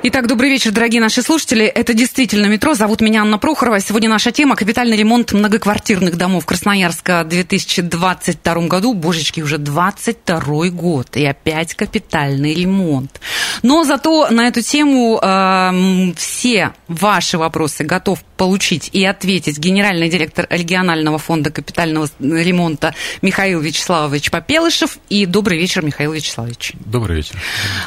Итак, 0.00 0.28
добрый 0.28 0.48
вечер, 0.48 0.70
дорогие 0.70 1.00
наши 1.00 1.22
слушатели. 1.22 1.64
Это 1.64 1.92
действительно 1.92 2.46
метро. 2.46 2.74
Зовут 2.74 3.00
меня 3.00 3.22
Анна 3.22 3.36
Прохорова. 3.36 3.80
Сегодня 3.80 4.08
наша 4.08 4.30
тема– 4.30 4.54
капитальный 4.56 4.96
ремонт 4.96 5.32
многоквартирных 5.32 6.16
домов 6.16 6.46
Красноярска 6.46 7.24
в 7.24 7.28
2022 7.28 8.54
году. 8.68 8.94
Божечки, 8.94 9.40
уже 9.40 9.58
22 9.58 10.68
год. 10.68 11.16
И 11.16 11.26
опять 11.26 11.74
капитальный 11.74 12.54
ремонт. 12.54 13.20
Но 13.64 13.82
зато 13.82 14.28
на 14.30 14.46
эту 14.46 14.62
тему 14.62 15.18
э, 15.20 16.12
все 16.16 16.70
ваши 16.86 17.36
вопросы 17.36 17.82
готов 17.82 18.20
получить 18.38 18.88
и 18.92 19.04
ответить 19.04 19.58
генеральный 19.58 20.08
директор 20.08 20.46
регионального 20.48 21.18
фонда 21.18 21.50
капитального 21.50 22.08
ремонта 22.20 22.94
Михаил 23.20 23.60
Вячеславович 23.60 24.30
Попелышев. 24.30 24.98
И 25.10 25.26
добрый 25.26 25.58
вечер, 25.58 25.84
Михаил 25.84 26.12
Вячеславович. 26.12 26.72
Добрый 26.86 27.16
вечер. 27.16 27.34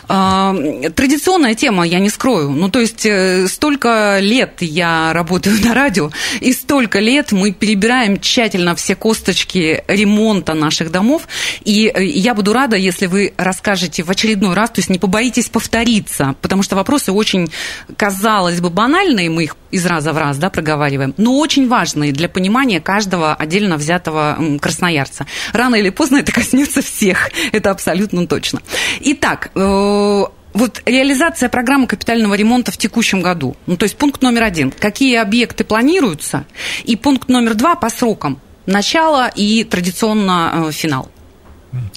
Э, 0.09 0.91
традиционная 0.93 1.55
тема, 1.55 1.87
я 1.87 1.99
не 1.99 2.09
скрою. 2.09 2.51
Ну, 2.51 2.69
то 2.69 2.79
есть 2.79 3.05
э, 3.05 3.47
столько 3.47 4.19
лет 4.19 4.57
я 4.59 5.13
работаю 5.13 5.59
на 5.63 5.73
радио, 5.73 6.11
и 6.41 6.51
столько 6.53 6.99
лет 6.99 7.31
мы 7.31 7.53
перебираем 7.53 8.19
тщательно 8.19 8.75
все 8.75 8.95
косточки 8.95 9.83
ремонта 9.87 10.53
наших 10.53 10.91
домов. 10.91 11.27
И 11.63 11.87
э, 11.87 12.03
я 12.03 12.33
буду 12.33 12.51
рада, 12.51 12.75
если 12.75 13.05
вы 13.05 13.33
расскажете 13.37 14.03
в 14.03 14.11
очередной 14.11 14.53
раз, 14.53 14.71
то 14.71 14.79
есть 14.79 14.89
не 14.89 14.99
побоитесь 14.99 15.47
повториться, 15.47 16.35
потому 16.41 16.61
что 16.61 16.75
вопросы 16.75 17.13
очень, 17.13 17.49
казалось 17.95 18.59
бы, 18.59 18.69
банальные, 18.69 19.29
мы 19.29 19.45
их 19.45 19.55
из 19.71 19.85
раза 19.85 20.11
в 20.11 20.17
раз 20.17 20.37
да, 20.41 20.49
проговариваем, 20.49 21.13
но 21.17 21.37
очень 21.37 21.69
важные 21.69 22.11
для 22.11 22.27
понимания 22.27 22.81
каждого 22.81 23.33
отдельно 23.33 23.77
взятого 23.77 24.37
красноярца. 24.59 25.25
Рано 25.53 25.75
или 25.75 25.89
поздно 25.89 26.17
это 26.17 26.31
коснется 26.31 26.81
всех, 26.81 27.29
это 27.53 27.71
абсолютно 27.71 28.27
точно. 28.27 28.61
Итак, 28.99 29.51
э, 29.55 30.23
вот 30.53 30.81
реализация 30.85 31.47
программы 31.47 31.87
капитального 31.87 32.33
ремонта 32.33 32.71
в 32.71 32.77
текущем 32.77 33.21
году. 33.21 33.55
Ну, 33.67 33.77
то 33.77 33.83
есть 33.83 33.97
пункт 33.97 34.21
номер 34.21 34.43
один. 34.43 34.71
Какие 34.71 35.17
объекты 35.17 35.63
планируются? 35.63 36.45
И 36.83 36.95
пункт 36.95 37.29
номер 37.29 37.53
два 37.53 37.75
по 37.75 37.89
срокам. 37.89 38.39
Начало 38.65 39.29
и 39.29 39.63
традиционно 39.63 40.67
э, 40.67 40.71
финал. 40.71 41.09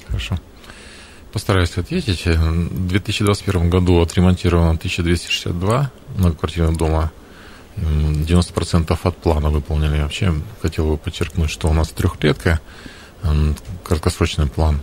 Хорошо. 0.07 0.39
Постараюсь 1.33 1.77
ответить. 1.77 2.25
В 2.25 2.87
2021 2.87 3.69
году 3.69 3.99
отремонтировано 3.99 4.71
1262 4.71 5.91
многоквартирных 6.15 6.77
дома. 6.77 7.11
90% 7.77 8.97
от 9.03 9.17
плана 9.17 9.49
выполнили. 9.49 10.01
Вообще 10.01 10.33
хотел 10.61 10.87
бы 10.89 10.97
подчеркнуть, 10.97 11.49
что 11.49 11.67
у 11.67 11.73
нас 11.73 11.89
трехлетка, 11.89 12.59
краткосрочный 13.83 14.47
план. 14.47 14.81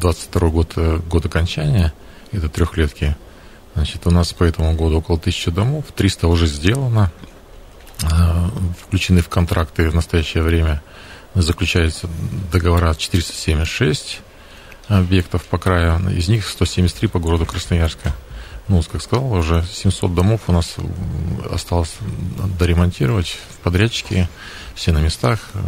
22 0.00 0.48
год, 0.50 0.76
год 1.08 1.26
окончания– 1.26 1.92
это 2.32 2.48
трехлетки. 2.48 3.16
Значит, 3.74 4.06
у 4.06 4.10
нас 4.10 4.32
по 4.32 4.44
этому 4.44 4.74
году 4.74 4.98
около 4.98 5.18
тысячи 5.18 5.50
домов, 5.50 5.86
300 5.96 6.28
уже 6.28 6.46
сделано, 6.46 7.10
включены 8.78 9.22
в 9.22 9.28
контракты 9.28 9.88
в 9.88 9.94
настоящее 9.94 10.42
время. 10.42 10.82
Заключаются 11.34 12.08
договора 12.52 12.94
476 12.94 14.20
объектов 14.88 15.44
по 15.44 15.56
краю, 15.56 16.10
из 16.10 16.28
них 16.28 16.46
173 16.46 17.08
по 17.08 17.18
городу 17.18 17.46
Красноярска. 17.46 18.14
Ну, 18.68 18.82
как 18.90 19.02
сказал, 19.02 19.32
уже 19.32 19.64
700 19.70 20.14
домов 20.14 20.42
у 20.46 20.52
нас 20.52 20.76
осталось 21.50 21.94
доремонтировать. 22.58 23.36
Подрядчики 23.62 24.28
все 24.74 24.92
на 24.92 24.98
местах. 24.98 25.38
Э, 25.54 25.58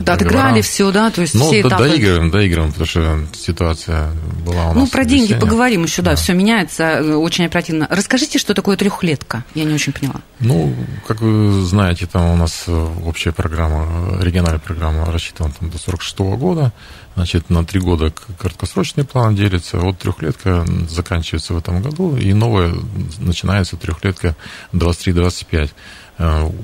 да, 0.00 0.14
отыграли 0.14 0.60
все, 0.62 0.90
да, 0.90 1.10
то 1.10 1.20
есть 1.20 1.34
ну, 1.34 1.46
все 1.46 1.60
этапы. 1.60 1.88
доигрываем, 1.88 2.30
доигрываем, 2.30 2.72
потому 2.72 2.86
что 2.86 3.18
ситуация 3.34 4.10
была 4.44 4.66
у 4.66 4.68
нас. 4.68 4.74
Ну, 4.74 4.86
про 4.86 5.04
деньги 5.04 5.32
весенне. 5.32 5.40
поговорим 5.40 5.84
еще, 5.84 6.02
да, 6.02 6.12
да, 6.12 6.16
все 6.16 6.34
меняется 6.34 6.82
э, 6.82 7.14
очень 7.14 7.44
оперативно. 7.44 7.86
Расскажите, 7.90 8.38
что 8.38 8.54
такое 8.54 8.76
трехлетка? 8.76 9.44
Я 9.54 9.64
не 9.64 9.74
очень 9.74 9.92
поняла. 9.92 10.20
Ну, 10.40 10.74
как 11.06 11.20
вы 11.20 11.64
знаете, 11.64 12.06
там 12.06 12.30
у 12.30 12.36
нас 12.36 12.64
э, 12.66 12.88
общая 13.04 13.32
программа, 13.32 14.20
региональная 14.22 14.60
программа 14.60 15.06
рассчитана 15.12 15.52
там, 15.58 15.70
до 15.70 15.78
46 15.78 16.18
-го 16.18 16.36
года. 16.36 16.72
Значит, 17.16 17.48
на 17.48 17.64
три 17.64 17.80
года 17.80 18.12
краткосрочный 18.38 19.04
план 19.04 19.36
делится, 19.36 19.78
вот 19.78 19.98
трехлетка 19.98 20.66
заканчивается 20.88 21.54
в 21.54 21.58
этом 21.58 21.80
году, 21.80 22.16
и 22.16 22.32
новая 22.32 22.74
начинается 23.18 23.76
трехлетка 23.76 24.34
23-25. 24.72 25.70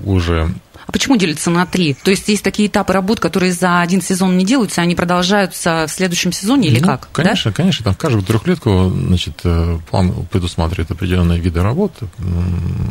Уже 0.05 0.55
а 0.91 0.93
почему 0.93 1.17
делится 1.17 1.51
на 1.51 1.67
три? 1.67 1.95
То 1.95 2.11
есть 2.11 2.29
есть 2.29 2.43
такие 2.43 2.67
этапы 2.67 2.93
работ, 2.93 3.21
которые 3.21 3.53
за 3.53 3.81
один 3.81 4.03
сезон 4.03 4.37
не 4.37 4.45
делаются, 4.45 4.81
они 4.81 4.97
продолжаются 4.97 5.87
в 5.87 5.93
следующем 5.93 6.33
сезоне 6.33 6.67
или 6.67 6.81
ну, 6.81 6.87
как? 6.89 7.09
Конечно, 7.13 7.53
да? 7.53 7.57
конечно. 7.57 7.85
Там 7.85 7.95
каждую 7.95 8.25
трехлетку 8.25 8.91
значит, 8.91 9.39
э, 9.45 9.79
план 9.89 10.27
предусматривает 10.33 10.91
определенные 10.91 11.39
виды 11.39 11.63
работ, 11.63 11.93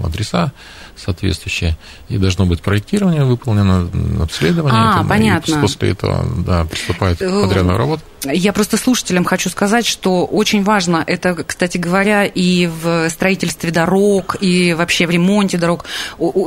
адреса 0.01 0.53
соответствующие, 0.95 1.77
и 2.07 2.17
должно 2.17 2.45
быть 2.45 2.61
проектирование 2.61 3.25
выполнено, 3.25 3.89
обследование. 4.23 4.79
А, 4.81 4.99
это, 4.99 5.09
понятно. 5.09 5.51
И 5.51 5.61
после 5.61 5.89
этого 5.89 6.25
да, 6.45 6.63
приступает 6.63 7.19
подрядная 7.19 7.75
работа. 7.75 8.03
Я 8.23 8.53
просто 8.53 8.77
слушателям 8.77 9.23
хочу 9.23 9.49
сказать, 9.49 9.85
что 9.85 10.25
очень 10.25 10.63
важно, 10.63 11.03
это, 11.05 11.35
кстати 11.35 11.77
говоря, 11.77 12.25
и 12.25 12.67
в 12.67 13.09
строительстве 13.09 13.71
дорог, 13.71 14.35
и 14.41 14.73
вообще 14.73 15.07
в 15.07 15.09
ремонте 15.09 15.57
дорог, 15.57 15.85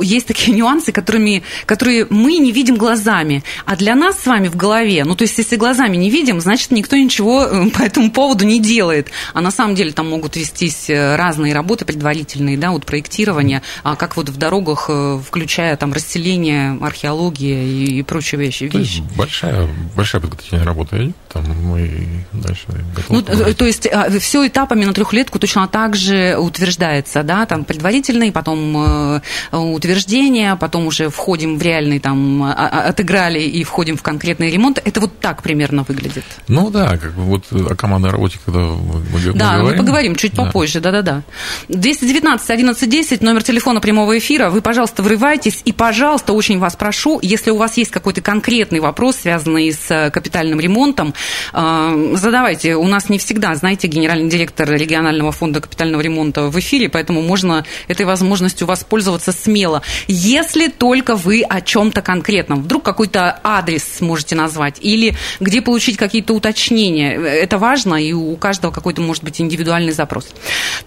есть 0.01 0.27
такие 0.27 0.53
нюансы, 0.55 0.91
которыми, 0.91 1.43
которые 1.65 2.05
мы 2.09 2.37
не 2.37 2.51
видим 2.51 2.75
глазами, 2.75 3.43
а 3.65 3.75
для 3.75 3.95
нас 3.95 4.19
с 4.19 4.25
вами 4.25 4.47
в 4.47 4.55
голове, 4.55 5.03
ну, 5.03 5.15
то 5.15 5.23
есть, 5.23 5.37
если 5.37 5.55
глазами 5.55 5.97
не 5.97 6.09
видим, 6.09 6.39
значит, 6.39 6.71
никто 6.71 6.95
ничего 6.95 7.43
э, 7.43 7.69
по 7.77 7.81
этому 7.81 8.11
поводу 8.11 8.45
не 8.45 8.59
делает. 8.59 9.09
А 9.33 9.41
на 9.41 9.51
самом 9.51 9.75
деле 9.75 9.91
там 9.91 10.09
могут 10.09 10.35
вестись 10.35 10.89
э, 10.89 11.15
разные 11.15 11.53
работы 11.53 11.85
предварительные, 11.85 12.57
да, 12.57 12.71
вот 12.71 12.85
проектирование, 12.85 13.61
а 13.83 13.95
как 13.95 14.15
вот 14.15 14.29
в 14.29 14.37
дорогах, 14.37 14.85
э, 14.89 15.19
включая 15.25 15.75
там 15.77 15.93
расселение, 15.93 16.77
археология 16.81 17.63
и, 17.63 17.99
и 17.99 18.03
прочие 18.03 18.39
вещи. 18.39 18.65
вещи. 18.65 19.03
Большая, 19.15 19.67
большая 19.95 20.21
подготовительная 20.21 20.65
работа 20.65 21.03
идет, 21.03 21.15
там 21.31 21.43
мы 21.63 21.89
дальше 22.33 22.65
готовы. 22.95 23.23
Ну, 23.27 23.53
то 23.53 23.65
есть 23.65 23.87
а, 23.87 24.09
все 24.19 24.47
этапами 24.47 24.85
на 24.85 24.93
трехлетку 24.93 25.39
точно 25.39 25.67
так 25.67 25.95
же 25.95 26.37
утверждается, 26.37 27.23
да, 27.23 27.45
там 27.45 27.63
предварительный, 27.63 28.31
потом 28.31 28.77
э, 28.77 29.21
утверждение, 29.51 30.55
потом 30.55 30.87
уже 30.87 31.09
входим 31.09 31.57
в 31.57 31.61
реальный, 31.61 31.99
там, 31.99 32.43
а, 32.43 32.53
а, 32.53 32.89
отыграли 32.89 33.39
и 33.39 33.63
входим 33.63 33.97
в 33.97 34.03
конкретный 34.03 34.49
ремонт. 34.49 34.81
Это 34.83 34.99
вот 34.99 35.19
так 35.19 35.41
примерно 35.41 35.83
выглядит? 35.83 36.25
Ну 36.47 36.69
да, 36.69 36.97
как 36.97 37.13
бы 37.13 37.23
вот 37.23 37.45
о 37.51 37.75
командной 37.75 38.11
работе, 38.11 38.39
когда 38.45 38.59
мы, 38.59 39.01
мы 39.11 39.33
Да, 39.33 39.57
говорим, 39.57 39.71
мы 39.71 39.77
поговорим 39.77 40.15
чуть 40.15 40.33
да. 40.33 40.45
попозже, 40.45 40.79
да-да-да. 40.79 41.23
219 41.69 42.49
11 42.49 42.89
10, 42.89 43.21
номер 43.21 43.43
телефона 43.43 43.79
прямого 43.79 44.17
эфира. 44.17 44.49
Вы, 44.49 44.61
пожалуйста, 44.61 45.03
врывайтесь 45.03 45.61
и, 45.65 45.71
пожалуйста, 45.71 46.33
очень 46.33 46.59
вас 46.59 46.75
прошу, 46.75 47.19
если 47.21 47.51
у 47.51 47.57
вас 47.57 47.77
есть 47.77 47.91
какой-то 47.91 48.21
конкретный 48.21 48.79
вопрос, 48.79 49.17
связанный 49.17 49.71
с 49.71 49.89
э, 49.89 50.11
капитальным 50.11 50.59
ремонтом, 50.59 51.13
э, 51.52 51.52
задавайте. 51.53 52.75
У 52.75 52.87
нас 52.87 53.09
не 53.09 53.17
всегда, 53.17 53.55
знаете, 53.55 53.87
генеральный 53.87 54.29
директор 54.29 54.69
регионального 54.69 55.31
фонда 55.31 55.61
капитального 55.61 56.01
ремонта 56.01 56.43
в 56.43 56.59
эфире, 56.59 56.89
поэтому 56.89 57.21
можно 57.21 57.65
этой 57.87 58.05
возможностью 58.05 58.67
воспользоваться 58.67 59.31
смело. 59.31 59.81
Если 60.07 60.67
только 60.67 61.15
вы 61.15 61.43
о 61.47 61.61
чем-то 61.61 62.01
конкретном. 62.01 62.63
Вдруг 62.63 62.83
какой-то 62.83 63.39
адрес 63.43 64.01
можете 64.01 64.35
назвать 64.35 64.77
или 64.81 65.15
где 65.39 65.61
получить 65.61 65.97
какие-то 65.97 66.33
уточнения. 66.33 67.13
Это 67.13 67.57
важно, 67.57 67.95
и 67.95 68.13
у 68.13 68.35
каждого 68.35 68.71
какой-то 68.71 69.01
может 69.01 69.23
быть 69.23 69.39
индивидуальный 69.41 69.91
запрос. 69.91 70.29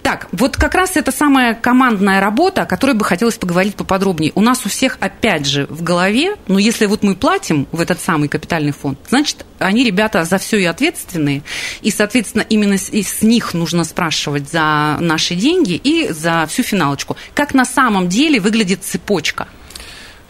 Так, 0.02 0.28
вот 0.32 0.56
как 0.56 0.74
раз 0.74 0.96
это 0.96 1.12
самая 1.12 1.54
командная 1.54 2.20
работа, 2.20 2.62
о 2.62 2.66
которой 2.66 2.94
бы 2.94 3.04
хотелось 3.04 3.36
поговорить 3.36 3.74
поподробнее. 3.76 4.32
У 4.34 4.40
нас 4.40 4.64
у 4.64 4.68
всех, 4.68 4.98
опять 5.00 5.46
же, 5.46 5.66
в 5.70 5.82
голове, 5.82 6.36
ну, 6.48 6.58
если 6.58 6.86
вот 6.86 7.02
мы 7.02 7.14
платим 7.14 7.66
в 7.72 7.80
этот 7.80 8.00
самый 8.00 8.28
капитальный 8.28 8.72
фонд, 8.72 8.98
значит, 9.08 9.44
они, 9.58 9.84
ребята, 9.84 10.24
за 10.24 10.38
все 10.38 10.55
и 10.58 10.64
ответственные, 10.64 11.42
и, 11.82 11.90
соответственно, 11.90 12.42
именно 12.42 12.78
с, 12.78 12.90
с 12.90 13.22
них 13.22 13.54
нужно 13.54 13.84
спрашивать 13.84 14.50
за 14.50 14.96
наши 15.00 15.34
деньги 15.34 15.74
и 15.74 16.08
за 16.12 16.46
всю 16.48 16.62
финалочку. 16.62 17.16
Как 17.34 17.54
на 17.54 17.64
самом 17.64 18.08
деле 18.08 18.40
выглядит 18.40 18.84
цепочка? 18.84 19.48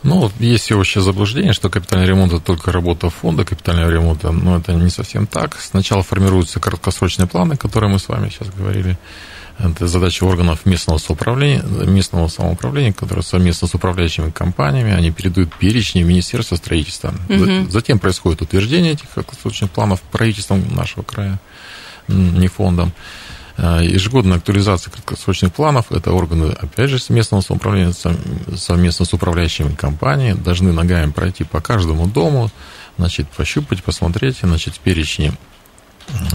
Ну, 0.02 0.30
есть 0.38 0.64
всеобщее 0.64 1.02
заблуждение, 1.02 1.52
что 1.52 1.68
капитальный 1.68 2.06
ремонт– 2.06 2.32
это 2.34 2.42
только 2.42 2.70
работа 2.70 3.10
фонда 3.10 3.44
капитального 3.44 3.90
ремонта, 3.90 4.30
но 4.30 4.58
это 4.58 4.72
не 4.72 4.90
совсем 4.90 5.26
так. 5.26 5.58
Сначала 5.60 6.02
формируются 6.04 6.60
краткосрочные 6.60 7.26
планы, 7.26 7.56
которые 7.56 7.90
мы 7.90 7.98
с 7.98 8.08
вами 8.08 8.28
сейчас 8.28 8.48
говорили. 8.50 8.96
Это 9.58 9.86
задача 9.86 10.24
органов 10.24 10.66
местного 10.66 10.98
самоуправления, 10.98 11.62
местного 11.62 12.28
самоуправления, 12.28 12.92
которые 12.92 13.22
совместно 13.22 13.66
с 13.66 13.74
управляющими 13.74 14.30
компаниями, 14.30 14.92
они 14.92 15.10
передают 15.10 15.54
перечни 15.54 16.02
в 16.02 16.06
Министерство 16.06 16.56
строительства. 16.56 17.14
Угу. 17.28 17.70
Затем 17.70 17.98
происходит 17.98 18.42
утверждение 18.42 18.92
этих 18.92 19.08
краткосрочных 19.10 19.70
планов 19.70 20.02
правительством 20.02 20.62
нашего 20.74 21.02
края, 21.02 21.40
не 22.08 22.48
фондом. 22.48 22.92
Э, 23.56 23.80
ежегодная 23.82 24.36
актуализация 24.36 24.90
краткосрочных 24.90 25.54
планов, 25.54 25.90
это 25.90 26.12
органы, 26.12 26.52
опять 26.52 26.90
же, 26.90 26.98
местного 27.08 27.40
самоуправления, 27.40 27.94
совместно 28.54 29.06
с 29.06 29.12
управляющими 29.14 29.74
компаниями, 29.74 30.38
должны 30.38 30.72
ногами 30.72 31.10
пройти 31.10 31.44
по 31.44 31.62
каждому 31.62 32.06
дому, 32.06 32.50
значит, 32.98 33.28
пощупать, 33.30 33.82
посмотреть, 33.82 34.38
значит, 34.42 34.78
перечни 34.78 35.32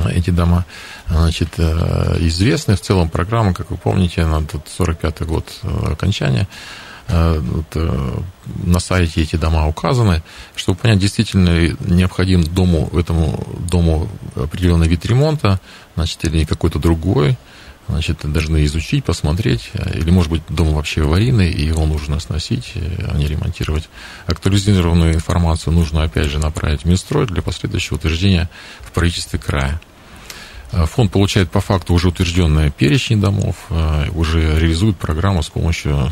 эти 0.10 0.30
дома, 0.30 0.66
значит, 1.08 1.50
э, 1.58 2.18
известны. 2.22 2.76
В 2.76 2.82
целом 2.82 3.10
программа, 3.10 3.54
как 3.54 3.72
вы 3.72 3.78
помните, 3.78 4.26
на 4.26 4.40
45-й 4.40 5.26
год 5.26 5.46
окончания, 5.86 6.48
вот, 7.08 7.66
на 8.64 8.80
сайте 8.80 9.22
эти 9.22 9.36
дома 9.36 9.68
указаны, 9.68 10.24
чтобы 10.56 10.80
понять, 10.80 11.00
действительно 11.00 11.76
необходим 11.82 12.42
дому, 12.44 12.90
этому 12.94 13.46
дому 13.70 14.08
определенный 14.36 14.88
вид 14.88 15.06
ремонта, 15.06 15.60
значит, 15.96 16.24
или 16.24 16.46
какой-то 16.46 16.80
другой, 16.80 17.38
значит, 17.92 18.20
должны 18.24 18.66
изучить, 18.66 19.04
посмотреть, 19.06 19.72
или, 19.94 20.10
может 20.10 20.32
быть, 20.32 20.42
дом 20.50 20.74
вообще 20.74 21.04
аварийный, 21.04 21.52
и 21.52 21.66
его 21.66 21.86
нужно 21.86 22.20
сносить, 22.20 22.74
а 22.76 23.18
не 23.18 23.28
ремонтировать. 23.28 23.90
Актуализированную 24.26 25.14
информацию 25.14 25.74
нужно, 25.74 26.04
опять 26.04 26.30
же, 26.30 26.40
направить 26.40 26.82
в 26.82 26.86
Минстрой 26.86 27.28
для 27.28 27.42
последующего 27.42 27.98
утверждения 27.98 28.50
в 28.80 28.92
правительстве 28.92 29.40
края. 29.40 29.80
Фонд 30.72 31.12
получает 31.12 31.52
по 31.52 31.60
факту 31.60 31.94
уже 31.94 32.08
утвержденные 32.08 32.72
перечни 32.72 33.16
домов, 33.16 33.58
а, 33.70 34.08
уже 34.12 34.58
реализует 34.58 34.98
программу 34.98 35.44
с 35.44 35.50
помощью 35.50 36.10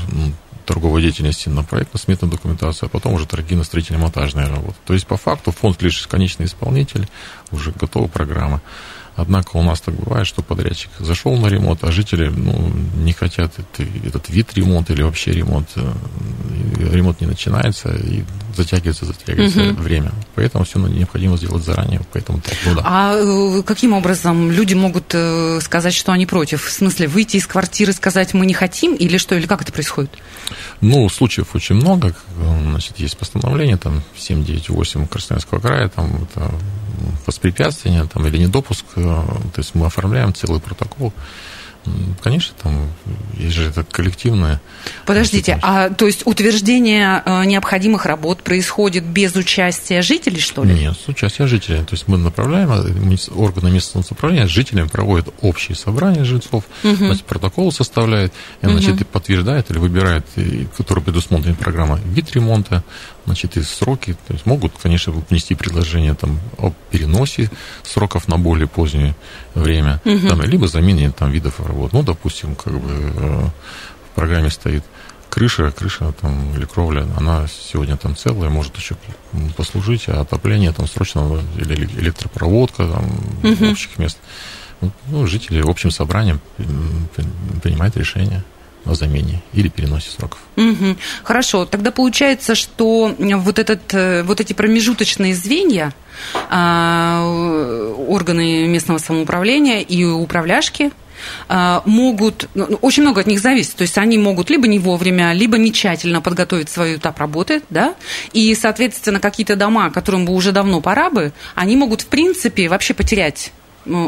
торговой 0.66 1.02
деятельности 1.02 1.50
на 1.50 1.64
проектно-сметную 1.64 2.30
документацию, 2.30 2.88
а 2.88 2.90
потом 2.90 3.14
уже 3.14 3.26
торгийно-строительно-монтажная 3.26 4.50
работа. 4.50 4.76
То 4.86 4.94
есть, 4.94 5.08
по 5.08 5.18
факту, 5.18 5.52
фонд 5.52 5.81
лишь 5.81 6.06
конечный 6.06 6.46
исполнитель, 6.46 7.08
уже 7.52 7.72
готова 7.72 8.08
программа. 8.08 8.62
Однако 9.21 9.57
у 9.57 9.63
нас 9.63 9.81
так 9.81 9.95
бывает, 9.95 10.25
что 10.25 10.42
подрядчик 10.42 10.89
зашел 11.00 11.36
на 11.38 11.48
ремонт, 11.48 11.83
а 11.83 11.92
жители 11.92 12.30
ну, 12.30 12.71
не 12.95 13.12
хотят 13.12 13.51
это, 13.57 13.89
этот 14.06 14.30
вид 14.30 14.54
ремонта 14.54 14.94
или 14.94 15.01
вообще 15.01 15.31
ремонт. 15.31 15.69
Э, 15.75 15.92
ремонт 16.92 17.19
не 17.19 17.27
начинается 17.27 17.89
и 17.89 18.24
затягивается, 18.56 19.06
затягивается 19.06 19.71
угу. 19.71 19.81
время. 19.81 20.12
Поэтому 20.36 20.63
все 20.63 20.80
необходимо 20.80 21.38
сделать 21.38 21.63
заранее. 21.63 22.01
Поэтому 22.13 22.39
так, 22.39 22.54
ну, 22.66 22.75
да. 22.75 22.81
А 22.86 23.16
э, 23.16 23.63
каким 23.63 23.94
образом 23.94 24.51
люди 24.51 24.74
могут 24.74 25.13
э, 25.13 25.60
сказать, 25.62 25.94
что 25.94 26.13
они 26.13 26.25
против? 26.25 26.63
В 26.63 26.71
смысле, 26.71 27.07
выйти 27.07 27.38
из 27.38 27.48
квартиры, 27.48 27.92
сказать, 27.92 28.33
мы 28.33 28.45
не 28.45 28.54
хотим, 28.54 28.95
или 28.95 29.18
что, 29.18 29.36
или 29.36 29.48
как 29.48 29.62
это 29.62 29.74
происходит? 29.74 30.12
Ну, 30.81 31.10
случаев 31.10 31.56
очень 31.56 31.75
много. 31.75 32.16
Значит, 32.69 33.00
есть 33.00 33.18
постановление, 33.18 33.77
там, 33.77 34.01
798 34.18 35.07
Красноярского 35.07 35.60
края, 35.60 35.89
там, 35.89 36.24
это 36.24 36.51
воспрепятствие 37.25 38.07
там, 38.12 38.25
или 38.28 38.38
недопуск, 38.38 38.86
э, 38.96 39.01
то 39.01 39.57
есть 39.57 39.75
мы 39.75 39.86
оформляем 39.86 40.34
целый 40.34 40.60
протокол. 40.60 41.13
Конечно, 42.22 42.54
там 42.62 42.90
есть 43.38 43.56
же 43.56 43.63
это 43.63 43.84
коллективное. 43.84 44.62
Подождите, 45.06 45.57
а 45.62 45.90
то 45.90 46.06
есть 46.06 46.28
утверждение 46.28 47.24
э, 47.25 47.46
необходимых 47.46 48.06
работ 48.06 48.44
происходит 48.44 49.06
без 49.06 49.36
участия 49.36 50.01
жителей, 50.01 50.42
что 50.42 50.63
ли? 50.66 50.74
Нет, 50.74 50.98
с 50.98 51.07
участием 51.07 51.48
жителей. 51.48 51.80
То 51.80 51.94
есть 51.94 52.07
мы 52.07 52.18
направляем, 52.18 52.69
а, 52.72 52.84
органы 53.36 53.72
местного 53.72 54.04
самоуправления 54.04 54.48
с 54.48 54.52
жителями 54.52 54.88
проводят 54.88 55.34
общие 55.42 55.75
собрания 55.75 56.25
жильцов, 56.25 56.66
угу. 56.84 56.95
значит, 56.95 57.24
протокол 57.24 57.72
составляет, 57.72 58.34
и, 58.62 58.68
значит, 58.68 58.95
угу. 58.95 59.02
и 59.02 59.04
подтверждает 59.06 59.72
или 59.72 59.78
выбирает, 59.78 60.25
который 60.78 61.02
предусмотрен 61.02 61.56
программа, 61.56 62.00
вид 62.04 62.31
ремонта, 62.34 62.84
значит, 63.30 63.58
и 63.58 63.62
сроки. 63.62 64.18
То 64.28 64.34
есть 64.34 64.46
могут, 64.48 64.74
конечно, 64.81 65.14
внести 65.30 65.54
предложение 65.54 66.16
там, 66.16 66.40
о 66.58 66.74
переносе 66.90 67.52
сроков 67.84 68.28
на 68.28 68.38
более 68.38 68.68
позднее 68.68 69.16
время, 69.54 70.02
угу. 70.04 70.28
там, 70.28 70.42
либо 70.42 70.68
замене 70.68 71.12
там, 71.12 71.30
видов 71.30 71.60
работ. 71.60 71.94
Ну, 71.94 72.02
допустим, 72.02 72.56
как 72.56 72.74
бы 72.74 72.90
э, 72.90 73.46
в 74.12 74.16
программе 74.16 74.50
стоит 74.50 74.84
крыша, 75.30 75.72
крыша 75.72 76.12
там, 76.20 76.56
или 76.56 76.66
кровля, 76.66 77.06
она 77.18 77.46
сегодня 77.48 77.98
там 77.98 78.16
целая, 78.16 78.50
может 78.50 78.76
еще 78.78 78.96
послужить, 79.56 80.10
а 80.10 80.22
отопление 80.22 80.72
там 80.72 80.88
срочно, 80.88 81.40
или 81.56 81.86
электропроводка 82.00 82.88
там, 82.88 83.06
угу. 83.44 83.72
общих 83.72 84.00
мест. 84.00 84.18
Ну, 85.08 85.28
жители 85.28 85.62
общим 85.62 85.92
собранием 85.92 86.40
принимают 87.62 87.96
решение 87.96 88.44
о 88.86 88.94
замене 88.94 89.42
или 89.54 89.68
переносе 89.68 90.10
сроков. 90.10 90.40
Угу. 90.56 90.98
Хорошо, 91.24 91.66
тогда 91.66 91.92
получается, 91.92 92.56
что 92.56 93.14
вот, 93.18 93.60
этот, 93.60 93.94
э, 93.94 94.24
вот 94.24 94.40
эти 94.40 94.54
промежуточные 94.54 95.36
звенья, 95.36 95.94
а, 96.50 97.24
органы 98.08 98.68
местного 98.68 98.98
самоуправления 98.98 99.80
и 99.81 100.04
управляшки, 100.04 100.92
а, 101.48 101.81
могут, 101.86 102.50
ну, 102.54 102.66
очень 102.81 103.04
много 103.04 103.22
от 103.22 103.28
них 103.28 103.40
зависит, 103.40 103.76
то 103.76 103.81
есть 103.81 103.98
они 103.98 104.18
могут 104.18 104.50
либо 104.50 104.68
не 104.68 104.80
вовремя, 104.80 105.34
либо 105.34 105.58
не 105.58 105.72
тщательно 105.72 106.22
подготовить 106.22 106.70
свою 106.70 106.98
этап 106.98 107.20
работы, 107.20 107.62
да, 107.70 107.96
и, 108.34 108.54
соответственно, 108.56 109.20
какие-то 109.20 109.56
дома, 109.56 109.90
которым 109.90 110.26
бы 110.26 110.34
уже 110.34 110.52
давно 110.52 110.81
пора 110.81 111.10
бы, 111.10 111.34
они 111.56 111.76
могут, 111.76 112.02
в 112.02 112.08
принципе, 112.08 112.70
вообще 112.70 112.94
потерять 112.94 113.52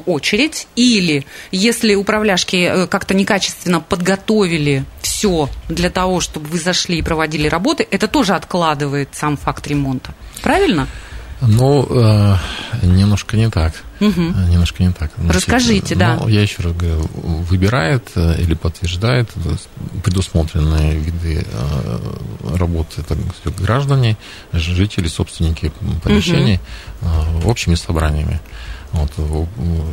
очередь, 0.05 0.67
или 0.75 1.25
если 1.51 1.95
управляшки 1.95 2.55
э, 2.55 2.87
как-то 2.87 3.13
некачественно 3.13 3.79
подготовили 3.79 4.85
все 5.01 5.49
для 5.69 5.89
того, 5.89 6.19
чтобы 6.19 6.47
вы 6.47 6.59
зашли 6.59 6.99
и 6.99 7.01
проводили 7.01 7.47
работы, 7.47 7.87
это 7.89 8.07
тоже 8.07 8.33
откладывает 8.33 9.09
сам 9.13 9.37
факт 9.37 9.67
ремонта. 9.67 10.13
Правильно? 10.41 10.87
Ну, 11.41 11.87
э, 11.89 12.35
немножко 12.83 13.35
не 13.35 13.49
так. 13.49 13.73
Угу. 13.99 14.21
Немножко 14.49 14.83
не 14.83 14.91
так. 14.91 15.11
Значит, 15.17 15.35
Расскажите, 15.35 15.95
да. 15.95 16.17
Ну, 16.21 16.27
я 16.27 16.41
еще 16.41 16.61
раз 16.61 16.73
говорю, 16.73 17.07
выбирает 17.13 18.11
или 18.15 18.53
подтверждает 18.53 19.29
предусмотренные 20.03 20.97
виды 20.97 21.45
э, 21.47 22.55
работы 22.55 23.01
это 23.01 23.17
граждане, 23.59 24.17
жители, 24.53 25.07
собственники 25.07 25.71
помещений 26.03 26.59
угу. 27.01 27.49
общими 27.49 27.73
собраниями. 27.73 28.39
Вот. 28.93 29.11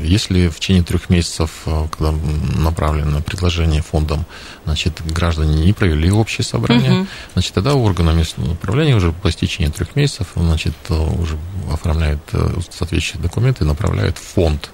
Если 0.02 0.48
в 0.48 0.58
течение 0.58 0.82
трех 0.82 1.08
месяцев, 1.08 1.62
э, 1.66 1.86
когда 1.96 2.12
направлено 2.56 3.20
предложение 3.20 3.80
фондом, 3.80 4.24
значит, 4.64 5.00
граждане 5.06 5.64
не 5.64 5.72
провели 5.72 6.10
общее 6.10 6.44
собрание, 6.44 7.00
угу. 7.00 7.06
значит, 7.34 7.54
тогда 7.54 7.74
органы 7.74 8.12
местного 8.12 8.52
управления 8.52 8.96
уже 8.96 9.12
по 9.12 9.30
истечении 9.30 9.70
трех 9.70 9.94
месяцев 9.94 10.28
значит, 10.34 10.74
э, 10.88 10.94
уже 10.94 11.38
оформляют 11.72 12.20
э, 12.32 12.38
соответствующие 12.70 13.22
документы 13.22 13.64
и 13.64 13.66
направляют 13.66 14.18
в 14.18 14.22
фонд. 14.22 14.70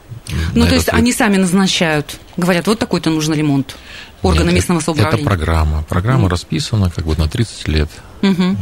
Ну, 0.54 0.66
то 0.66 0.74
есть 0.74 0.88
они 0.88 1.12
сами 1.12 1.36
назначают, 1.36 2.18
говорят, 2.38 2.66
вот 2.66 2.78
такой-то 2.78 3.10
нужен 3.10 3.34
ремонт 3.34 3.76
органы 4.22 4.46
Нет, 4.46 4.54
местного 4.54 4.80
самоуправления? 4.80 5.22
Это 5.22 5.28
программа. 5.28 5.82
Программа 5.82 6.26
mm. 6.26 6.30
расписана 6.30 6.90
как 6.90 7.04
бы 7.04 7.14
на 7.16 7.28
30 7.28 7.68
лет. 7.68 7.90
Угу. 8.22 8.56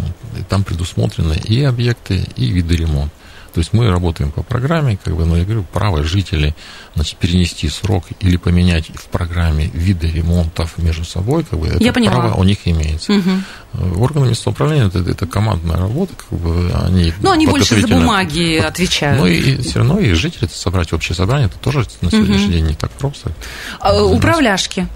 Там 0.48 0.64
предусмотрены 0.64 1.34
и 1.34 1.62
объекты, 1.62 2.26
и 2.34 2.48
виды 2.48 2.74
ремонта. 2.74 3.14
То 3.52 3.60
есть 3.60 3.72
мы 3.72 3.90
работаем 3.90 4.30
по 4.30 4.42
программе, 4.42 4.98
как 5.02 5.14
бы, 5.14 5.26
но 5.26 5.36
я 5.36 5.44
говорю, 5.44 5.64
право 5.64 6.02
жителей 6.02 6.54
значит, 6.94 7.18
перенести 7.18 7.68
срок 7.68 8.04
или 8.20 8.36
поменять 8.36 8.90
в 8.94 9.06
программе 9.06 9.66
виды 9.72 10.08
ремонтов 10.08 10.78
между 10.78 11.04
собой, 11.04 11.44
как 11.44 11.58
бы, 11.58 11.68
это 11.68 11.82
я 11.82 11.92
право 11.92 12.34
у 12.34 12.44
них 12.44 12.58
имеется. 12.66 13.12
Угу. 13.12 14.00
Органы 14.02 14.28
местного 14.28 14.54
управления 14.54 14.86
это, 14.86 14.98
это 15.00 15.26
командная 15.26 15.76
работа, 15.76 16.14
как 16.14 16.38
бы 16.38 16.72
они. 16.86 17.12
Ну, 17.20 17.30
они 17.30 17.46
больше 17.46 17.80
за 17.80 17.88
бумаги 17.88 18.56
отвечают. 18.56 19.20
Ну 19.20 19.26
и 19.26 19.56
все 19.62 19.78
равно 19.78 19.98
и 19.98 20.12
жители 20.12 20.48
собрать 20.52 20.92
общее 20.92 21.14
собрание, 21.14 21.48
это 21.48 21.58
тоже 21.58 21.86
на 22.00 22.10
сегодняшний 22.10 22.44
угу. 22.46 22.52
день 22.52 22.66
не 22.68 22.74
так 22.74 22.90
просто. 22.92 23.32
А, 23.80 24.02
управляшки. 24.02 24.88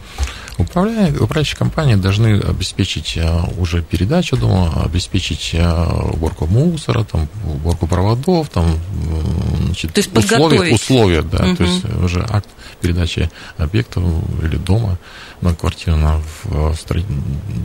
Управляющие 0.58 1.56
компании 1.56 1.96
должны 1.96 2.40
обеспечить 2.40 3.18
а, 3.20 3.44
уже 3.58 3.82
передачу 3.82 4.36
дома, 4.36 4.82
обеспечить 4.84 5.54
а, 5.54 6.10
уборку 6.12 6.46
мусора, 6.46 7.04
там, 7.04 7.28
уборку 7.44 7.86
проводов, 7.86 8.48
там, 8.48 8.78
значит, 9.64 9.92
то 9.92 9.98
есть 9.98 10.16
условия, 10.16 10.74
условия, 10.74 11.22
да, 11.22 11.44
угу. 11.44 11.56
то 11.56 11.64
есть 11.64 11.84
уже 12.02 12.26
акт 12.28 12.48
передачи 12.86 13.30
объекта 13.58 14.00
или 14.42 14.56
дома 14.56 14.96
на 15.40 15.54
квартиру 15.54 15.96
на, 15.96 16.20
в, 16.44 16.74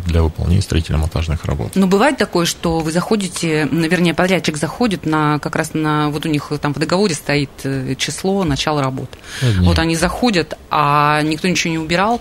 для 0.07 0.23
выполнения 0.23 0.61
строительно-монтажных 0.61 1.45
работ. 1.45 1.71
Но 1.75 1.87
бывает 1.87 2.17
такое, 2.17 2.45
что 2.45 2.79
вы 2.79 2.91
заходите, 2.91 3.67
вернее, 3.71 4.13
подрядчик 4.13 4.57
заходит 4.57 5.05
на 5.05 5.39
как 5.39 5.55
раз 5.55 5.73
на, 5.73 6.09
вот 6.09 6.25
у 6.25 6.29
них 6.29 6.51
там 6.61 6.73
в 6.73 6.79
договоре 6.79 7.13
стоит 7.13 7.49
э, 7.63 7.95
число 7.97 8.43
начала 8.43 8.81
работ. 8.81 9.09
Нет. 9.41 9.59
Вот 9.59 9.79
они 9.79 9.95
заходят, 9.95 10.57
а 10.69 11.21
никто 11.21 11.47
ничего 11.47 11.71
не 11.71 11.77
убирал, 11.77 12.19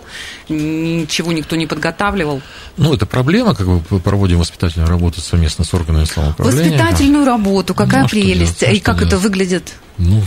ничего 0.49 1.33
никто 1.33 1.57
не 1.57 1.67
подготавливал. 1.67 2.43
Ну, 2.77 2.95
это 2.95 3.07
проблема, 3.07 3.55
как 3.55 3.67
бы 3.67 4.01
проводим 4.01 4.39
воспитательную 4.39 4.89
работу 4.89 5.21
совместно 5.21 5.65
с 5.65 5.73
органами 5.73 6.05
самоуправления. 6.05 6.73
Воспитательную 6.73 7.25
работу, 7.25 7.75
какая 7.75 8.03
ну, 8.03 8.09
прелесть. 8.09 8.61
Делать, 8.61 8.77
И 8.77 8.81
как 8.81 8.99
делать? 8.99 9.13
это 9.13 9.19
выглядит? 9.19 9.75
Ну, 10.03 10.23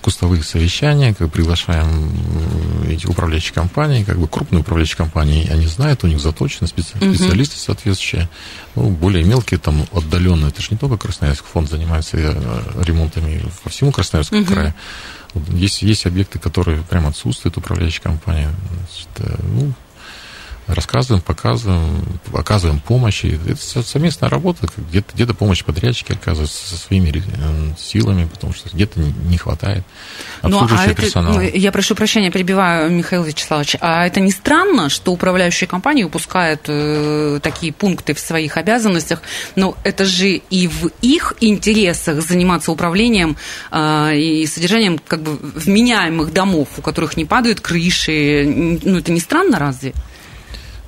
кустовые 0.00 0.42
совещания, 0.42 1.12
как 1.12 1.30
приглашаем 1.30 2.10
эти 2.88 3.06
управляющие 3.06 3.52
компании, 3.52 4.04
как 4.04 4.18
бы 4.18 4.26
крупные 4.26 4.60
управляющие 4.60 4.96
компании, 4.96 5.46
они 5.50 5.66
знают, 5.66 6.02
у 6.02 6.06
них 6.06 6.18
заточены 6.18 6.66
специалисты 6.66 7.58
соответствующие, 7.58 8.30
ну, 8.74 8.88
более 8.88 9.22
мелкие, 9.22 9.60
там, 9.60 9.84
отдаленные, 9.92 10.48
это 10.48 10.62
же 10.62 10.68
не 10.70 10.78
только 10.78 10.96
Красноярск, 10.96 11.44
фонд 11.44 11.68
занимается 11.68 12.16
э, 12.16 12.82
ремонтами 12.84 13.44
по 13.62 13.68
всему 13.68 13.92
Красноярскому 13.92 14.42
угу. 14.42 14.52
краю. 14.52 14.74
Есть, 15.50 15.82
есть 15.82 16.06
объекты, 16.06 16.38
которые 16.38 16.82
прямо 16.82 17.10
отсутствуют 17.10 17.58
управляющей 17.58 18.00
компании. 18.00 18.48
Значит, 18.88 19.08
э, 19.18 19.36
ну, 19.42 19.72
рассказываем, 20.66 21.22
показываем, 21.22 22.04
оказываем 22.32 22.80
помощь. 22.80 23.24
Это 23.24 23.82
совместная 23.82 24.28
работа, 24.28 24.68
где-то 24.76 25.12
где 25.14 25.26
помощь 25.26 25.64
подрядчики 25.64 26.12
оказывают 26.12 26.50
со 26.50 26.76
своими 26.76 27.10
э, 27.10 27.74
силами, 27.78 28.26
потому 28.26 28.52
что 28.52 28.68
где-то 28.70 29.00
не 29.00 29.38
хватает 29.38 29.84
ну, 30.42 30.66
а 30.68 30.86
это, 30.86 31.20
ну, 31.20 31.40
Я 31.40 31.72
прошу 31.72 31.94
прощения, 31.94 32.30
перебиваю, 32.30 32.90
Михаил 32.90 33.24
Вячеславович. 33.24 33.76
А 33.80 34.06
это 34.06 34.20
не 34.20 34.30
странно, 34.30 34.88
что 34.88 35.12
управляющие 35.12 35.66
компании 35.68 36.04
упускают 36.04 36.62
э, 36.68 37.40
такие 37.42 37.72
пункты 37.72 38.14
в 38.14 38.20
своих 38.20 38.56
обязанностях? 38.56 39.22
Но 39.54 39.76
это 39.84 40.04
же 40.04 40.28
и 40.28 40.68
в 40.68 40.90
их 41.02 41.34
интересах 41.40 42.20
заниматься 42.22 42.72
управлением 42.72 43.36
э, 43.70 44.16
и 44.16 44.46
содержанием 44.46 44.98
как 44.98 45.22
бы 45.22 45.36
вменяемых 45.36 46.32
домов, 46.32 46.68
у 46.76 46.82
которых 46.82 47.16
не 47.16 47.24
падают 47.24 47.60
крыши. 47.60 48.44
Ну, 48.82 48.98
это 48.98 49.12
не 49.12 49.20
странно 49.20 49.58
разве? 49.58 49.94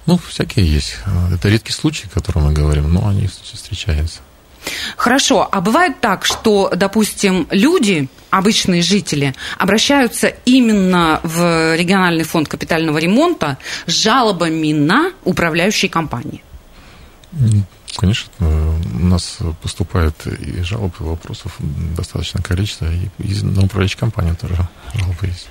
Ну, 0.08 0.16
всякие 0.16 0.66
есть. 0.66 0.96
Это 1.30 1.50
редкий 1.50 1.72
случай, 1.72 2.06
о 2.06 2.14
котором 2.14 2.44
мы 2.44 2.54
говорим, 2.54 2.90
но 2.90 3.06
они 3.08 3.26
встречаются. 3.26 4.20
Хорошо, 4.96 5.46
а 5.52 5.60
бывает 5.60 6.00
так, 6.00 6.24
что, 6.24 6.72
допустим, 6.74 7.46
люди, 7.50 8.08
обычные 8.30 8.80
жители, 8.80 9.34
обращаются 9.58 10.28
именно 10.46 11.20
в 11.22 11.76
региональный 11.76 12.24
фонд 12.24 12.48
капитального 12.48 12.96
ремонта 12.96 13.58
с 13.84 13.92
жалобами 13.92 14.72
на 14.72 15.12
управляющие 15.24 15.90
компании? 15.90 16.42
Конечно, 17.94 18.32
у 18.40 19.04
нас 19.04 19.36
поступает 19.60 20.14
и 20.26 20.62
жалоб, 20.62 20.94
и 21.00 21.02
вопросов 21.02 21.54
достаточное 21.94 22.42
количество, 22.42 22.90
и 22.90 23.42
на 23.42 23.62
управляющие 23.62 23.98
компании 23.98 24.32
тоже 24.32 24.56
жалобы 24.94 25.26
есть. 25.26 25.48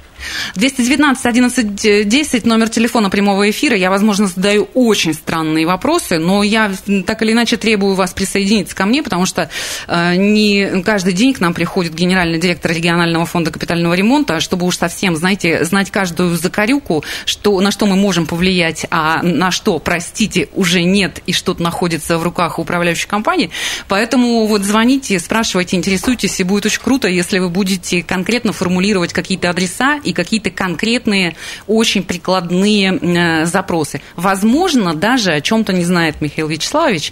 219 0.56 1.26
11 1.26 2.08
10, 2.08 2.46
номер 2.46 2.70
телефона 2.70 3.10
прямого 3.10 3.50
эфира. 3.50 3.76
Я, 3.76 3.90
возможно, 3.90 4.28
задаю 4.28 4.68
очень 4.74 5.14
странные 5.14 5.66
вопросы, 5.66 6.18
но 6.18 6.44
я 6.44 6.72
так 7.06 7.22
или 7.22 7.32
иначе 7.32 7.58
требую 7.58 7.96
вас 7.96 8.14
присоединиться 8.14 8.76
ко 8.76 8.86
мне, 8.86 9.04
потому 9.04 9.26
что 9.26 9.50
э, 9.88 10.16
не 10.16 10.82
каждый 10.84 11.14
день 11.14 11.34
к 11.34 11.40
нам 11.40 11.54
приходит 11.54 11.94
генеральный 11.94 12.40
директор 12.40 12.72
регионального 12.72 13.26
фонда 13.26 13.52
капитального 13.52 13.94
ремонта, 13.94 14.40
чтобы 14.40 14.66
уж 14.66 14.78
совсем, 14.78 15.16
знаете, 15.16 15.64
знать 15.66 15.92
каждую 15.92 16.38
закорюку, 16.38 17.04
что, 17.26 17.60
на 17.62 17.72
что 17.72 17.86
мы 17.86 17.96
можем 17.96 18.26
повлиять, 18.26 18.86
а 18.90 19.22
на 19.24 19.52
что, 19.52 19.80
простите, 19.80 20.50
уже 20.54 20.84
нет 20.84 21.22
и 21.26 21.34
что-то 21.34 21.62
находится 21.62 22.18
в 22.18 22.24
руках 22.24 22.60
управляющей 22.60 23.08
компании. 23.08 23.50
Поэтому 23.88 24.46
вот 24.48 24.64
звоните, 24.64 25.20
спрашивайте, 25.20 25.76
интересуйтесь, 25.76 26.40
и 26.40 26.44
будет 26.44 26.66
очень 26.66 26.82
круто, 26.82 27.08
если 27.08 27.40
вы 27.40 27.50
будете 27.50 28.04
конкретно 28.04 28.54
формулировать 28.54 29.14
какие-то 29.14 29.50
адреса 29.50 30.00
и 30.08 30.14
какие-то 30.14 30.50
конкретные, 30.50 31.36
очень 31.68 32.04
прикладные 32.04 32.94
э, 32.94 33.46
запросы. 33.46 34.02
Возможно, 34.16 34.94
даже 34.94 35.34
о 35.34 35.42
чем-то 35.42 35.74
не 35.74 35.84
знает 35.84 36.22
Михаил 36.22 36.48
Вячеславович, 36.48 37.12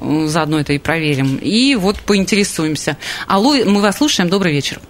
э, 0.00 0.24
заодно 0.26 0.58
это 0.58 0.72
и 0.72 0.78
проверим, 0.78 1.38
и 1.40 1.76
вот 1.76 1.98
поинтересуемся. 2.00 2.96
Алло, 3.28 3.54
мы 3.64 3.80
вас 3.80 3.98
слушаем, 3.98 4.28
добрый 4.28 4.52
вечер. 4.52 4.80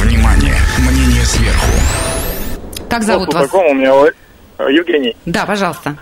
Внимание, 0.00 0.54
мнение 0.78 1.24
сверху. 1.24 1.70
Как 2.88 3.02
зовут 3.02 3.34
вас? 3.34 3.44
Такому 3.44 3.70
у 3.70 3.74
меня 3.74 3.92
Евгений. 4.58 5.16
Да, 5.26 5.44
пожалуйста. 5.44 5.96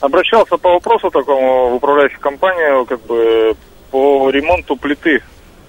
Обращался 0.00 0.56
по 0.56 0.70
вопросу 0.70 1.10
такому 1.10 1.70
в 1.70 1.74
управляющую 1.74 2.20
компанию, 2.20 2.86
как 2.86 3.00
бы 3.06 3.56
по 3.90 4.30
ремонту 4.30 4.76
плиты 4.76 5.22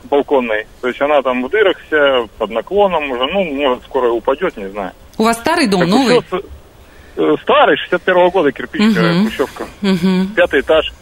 балконной. 0.05 0.67
То 0.81 0.87
есть 0.87 1.01
она 1.01 1.21
там 1.21 1.43
в 1.43 1.49
дырах 1.49 1.77
вся, 1.87 2.27
под 2.37 2.49
наклоном 2.51 3.11
уже, 3.11 3.25
ну, 3.25 3.43
может, 3.43 3.83
скоро 3.83 4.09
упадет, 4.09 4.55
не 4.57 4.69
знаю. 4.69 4.91
У 5.17 5.23
вас 5.23 5.37
старый 5.37 5.67
дом, 5.67 5.81
так 5.81 5.89
новый? 5.89 6.21
Все, 6.21 6.41
э, 7.17 7.35
старый, 7.41 7.77
61-го 7.89 8.31
года, 8.31 8.51
кирпичная 8.51 9.13
угу. 9.13 9.23
хрущевка. 9.23 9.63
Угу. 9.81 10.35
Пятый 10.35 10.61
этаж. 10.61 10.93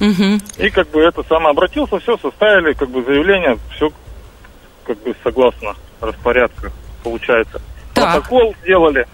Угу. 0.00 0.64
И 0.64 0.70
как 0.70 0.88
бы 0.90 1.00
это 1.00 1.22
самое 1.24 1.50
обратился, 1.50 1.98
все, 1.98 2.16
составили 2.18 2.72
как 2.72 2.88
бы 2.88 3.02
заявление, 3.02 3.58
все 3.74 3.90
как 4.84 4.98
бы 5.02 5.14
согласно 5.22 5.74
распорядку 6.00 6.68
получается. 7.02 7.60
Так. 7.94 8.12
Протокол 8.12 8.54
сделали. 8.62 9.06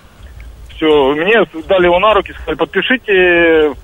Все, 0.77 0.87
мне 1.13 1.37
дали 1.69 1.87
его 1.87 1.99
на 2.01 2.15
руки, 2.15 2.33
сказали, 2.33 2.57
подпишите 2.57 3.75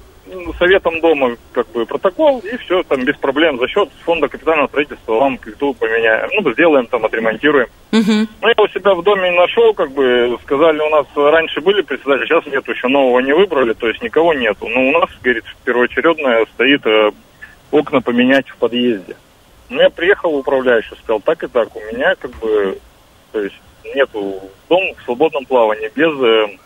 советом 0.58 1.00
дома 1.00 1.36
как 1.52 1.68
бы 1.68 1.86
протокол, 1.86 2.40
и 2.40 2.56
все, 2.58 2.82
там 2.82 3.04
без 3.04 3.16
проблем. 3.16 3.58
За 3.58 3.68
счет 3.68 3.88
фонда 4.04 4.28
капитального 4.28 4.68
строительства 4.68 5.14
вам 5.14 5.38
плиту 5.38 5.74
поменяем. 5.74 6.30
Ну, 6.34 6.52
сделаем, 6.52 6.86
там, 6.86 7.04
отремонтируем. 7.04 7.66
Uh-huh. 7.92 8.28
Ну, 8.40 8.48
я 8.48 8.54
у 8.62 8.68
себя 8.68 8.94
в 8.94 9.02
доме 9.02 9.30
нашел, 9.32 9.74
как 9.74 9.90
бы, 9.92 10.38
сказали, 10.42 10.78
у 10.78 10.90
нас 10.90 11.06
раньше 11.14 11.60
были 11.60 11.82
председатели, 11.82 12.26
сейчас 12.26 12.46
нет, 12.46 12.66
еще 12.68 12.88
нового 12.88 13.20
не 13.20 13.32
выбрали, 13.32 13.72
то 13.72 13.88
есть 13.88 14.02
никого 14.02 14.34
нету. 14.34 14.68
Но 14.68 14.88
у 14.88 14.92
нас, 14.92 15.10
говорит, 15.22 15.44
первоочередное 15.64 16.46
стоит 16.54 16.86
э, 16.86 17.10
окна 17.70 18.00
поменять 18.00 18.48
в 18.48 18.56
подъезде. 18.56 19.16
Ну, 19.68 19.80
я 19.80 19.90
приехал 19.90 20.34
управляющий, 20.36 20.94
сказал, 20.96 21.20
так 21.20 21.42
и 21.42 21.48
так, 21.48 21.74
у 21.74 21.80
меня, 21.80 22.14
как 22.16 22.30
бы, 22.38 22.78
то 23.32 23.40
есть 23.40 23.60
нету 23.94 24.40
дом 24.68 24.82
в 24.96 25.02
свободном 25.04 25.44
плавании, 25.46 25.90
без 25.94 26.12
э, 26.20 26.56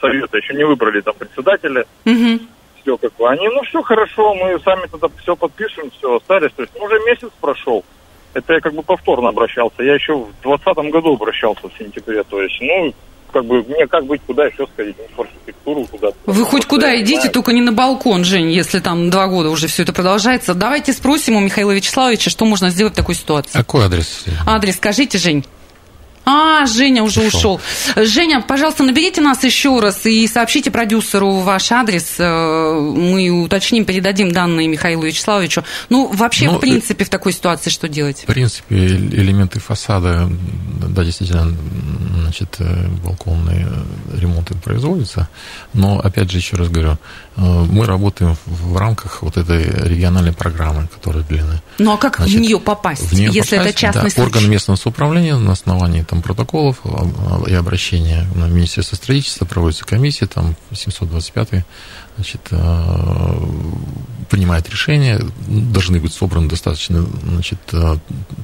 совета, 0.00 0.38
еще 0.38 0.54
не 0.54 0.64
выбрали 0.64 1.00
там 1.00 1.14
председателя. 1.18 1.84
Uh-huh 2.04 2.40
все 2.82 2.96
как 2.96 3.14
бы. 3.16 3.28
Они, 3.28 3.48
ну 3.48 3.62
все 3.62 3.82
хорошо, 3.82 4.34
мы 4.34 4.58
сами 4.60 4.86
тогда 4.90 5.08
все 5.22 5.36
подпишем, 5.36 5.90
все 5.98 6.16
остались. 6.16 6.52
То 6.52 6.62
есть 6.62 6.74
ну, 6.78 6.84
уже 6.84 6.98
месяц 7.06 7.30
прошел. 7.40 7.84
Это 8.32 8.54
я 8.54 8.60
как 8.60 8.74
бы 8.74 8.82
повторно 8.82 9.30
обращался. 9.30 9.82
Я 9.82 9.94
еще 9.94 10.14
в 10.14 10.28
двадцатом 10.42 10.90
году 10.90 11.14
обращался 11.14 11.68
в 11.68 11.72
сентябре. 11.76 12.22
То 12.22 12.40
есть, 12.40 12.60
ну, 12.60 12.94
как 13.32 13.44
бы 13.44 13.62
мне 13.62 13.86
как 13.86 14.04
быть, 14.06 14.20
куда 14.26 14.46
еще 14.46 14.66
сходить, 14.72 14.96
в 15.16 15.20
архитектуру 15.20 15.84
куда-то. 15.90 16.16
Вы 16.26 16.44
хоть 16.44 16.66
куда 16.66 16.96
идите, 17.00 17.22
знаю. 17.22 17.32
только 17.32 17.52
не 17.52 17.60
на 17.60 17.72
балкон, 17.72 18.24
Жень, 18.24 18.50
если 18.50 18.80
там 18.80 19.10
два 19.10 19.26
года 19.26 19.50
уже 19.50 19.66
все 19.66 19.82
это 19.82 19.92
продолжается. 19.92 20.54
Давайте 20.54 20.92
спросим 20.92 21.36
у 21.36 21.40
Михаила 21.40 21.72
Вячеславовича, 21.72 22.30
что 22.30 22.44
можно 22.44 22.70
сделать 22.70 22.94
в 22.94 22.96
такой 22.96 23.14
ситуации. 23.14 23.52
Какой 23.52 23.84
адрес? 23.84 24.24
Адрес 24.46 24.76
скажите, 24.76 25.18
Жень. 25.18 25.44
А, 26.30 26.66
Женя 26.66 27.02
уже 27.02 27.20
ушел. 27.20 27.54
ушел. 27.54 28.04
Женя, 28.04 28.40
пожалуйста, 28.40 28.84
наберите 28.84 29.20
нас 29.20 29.42
еще 29.42 29.80
раз 29.80 30.06
и 30.06 30.26
сообщите 30.28 30.70
продюсеру 30.70 31.40
ваш 31.40 31.72
адрес. 31.72 32.14
Э, 32.18 32.78
мы 32.78 33.30
уточним, 33.30 33.84
передадим 33.84 34.30
данные 34.30 34.68
Михаилу 34.68 35.02
Вячеславовичу. 35.02 35.64
Ну, 35.88 36.06
вообще, 36.12 36.46
ну, 36.46 36.58
в 36.58 36.60
принципе, 36.60 37.04
в 37.04 37.08
такой 37.08 37.32
ситуации 37.32 37.70
что 37.70 37.88
делать? 37.88 38.22
В 38.22 38.26
принципе, 38.26 38.76
элементы 38.76 39.58
фасада, 39.58 40.30
да, 40.88 41.04
действительно, 41.04 41.52
значит, 42.20 42.56
э, 42.60 42.86
балконные 43.04 43.66
ремонты 44.16 44.54
производятся. 44.54 45.28
Но, 45.74 45.98
опять 45.98 46.30
же, 46.30 46.38
еще 46.38 46.56
раз 46.56 46.68
говорю, 46.68 46.92
э, 46.92 47.29
мы 47.40 47.86
работаем 47.86 48.36
в 48.44 48.76
рамках 48.76 49.22
вот 49.22 49.36
этой 49.36 49.64
региональной 49.64 50.32
программы, 50.32 50.88
которая 50.88 51.24
длинная. 51.24 51.62
Ну, 51.78 51.92
а 51.92 51.96
как 51.96 52.16
значит, 52.16 52.36
в 52.36 52.40
нее 52.40 52.60
попасть, 52.60 53.02
в 53.02 53.12
нее 53.14 53.30
если 53.32 53.56
попасть, 53.56 53.70
это 53.70 53.78
частный 53.78 54.12
да, 54.14 54.22
Орган 54.22 54.50
местного 54.50 54.76
самоуправления 54.76 55.36
на 55.36 55.52
основании 55.52 56.02
там, 56.02 56.20
протоколов 56.20 56.76
а, 56.84 57.42
и 57.46 57.54
обращения 57.54 58.26
на 58.34 58.46
Министерство 58.46 58.96
строительства 58.96 59.46
проводится 59.46 59.86
комиссия, 59.86 60.26
там 60.26 60.54
725 60.72 61.64
значит, 62.20 62.40
э, 62.50 63.34
принимает 64.28 64.68
решение, 64.70 65.20
должны 65.48 65.98
быть 65.98 66.12
собраны 66.12 66.48
достаточно 66.48 67.04
значит, 67.24 67.58
э, 67.72 67.96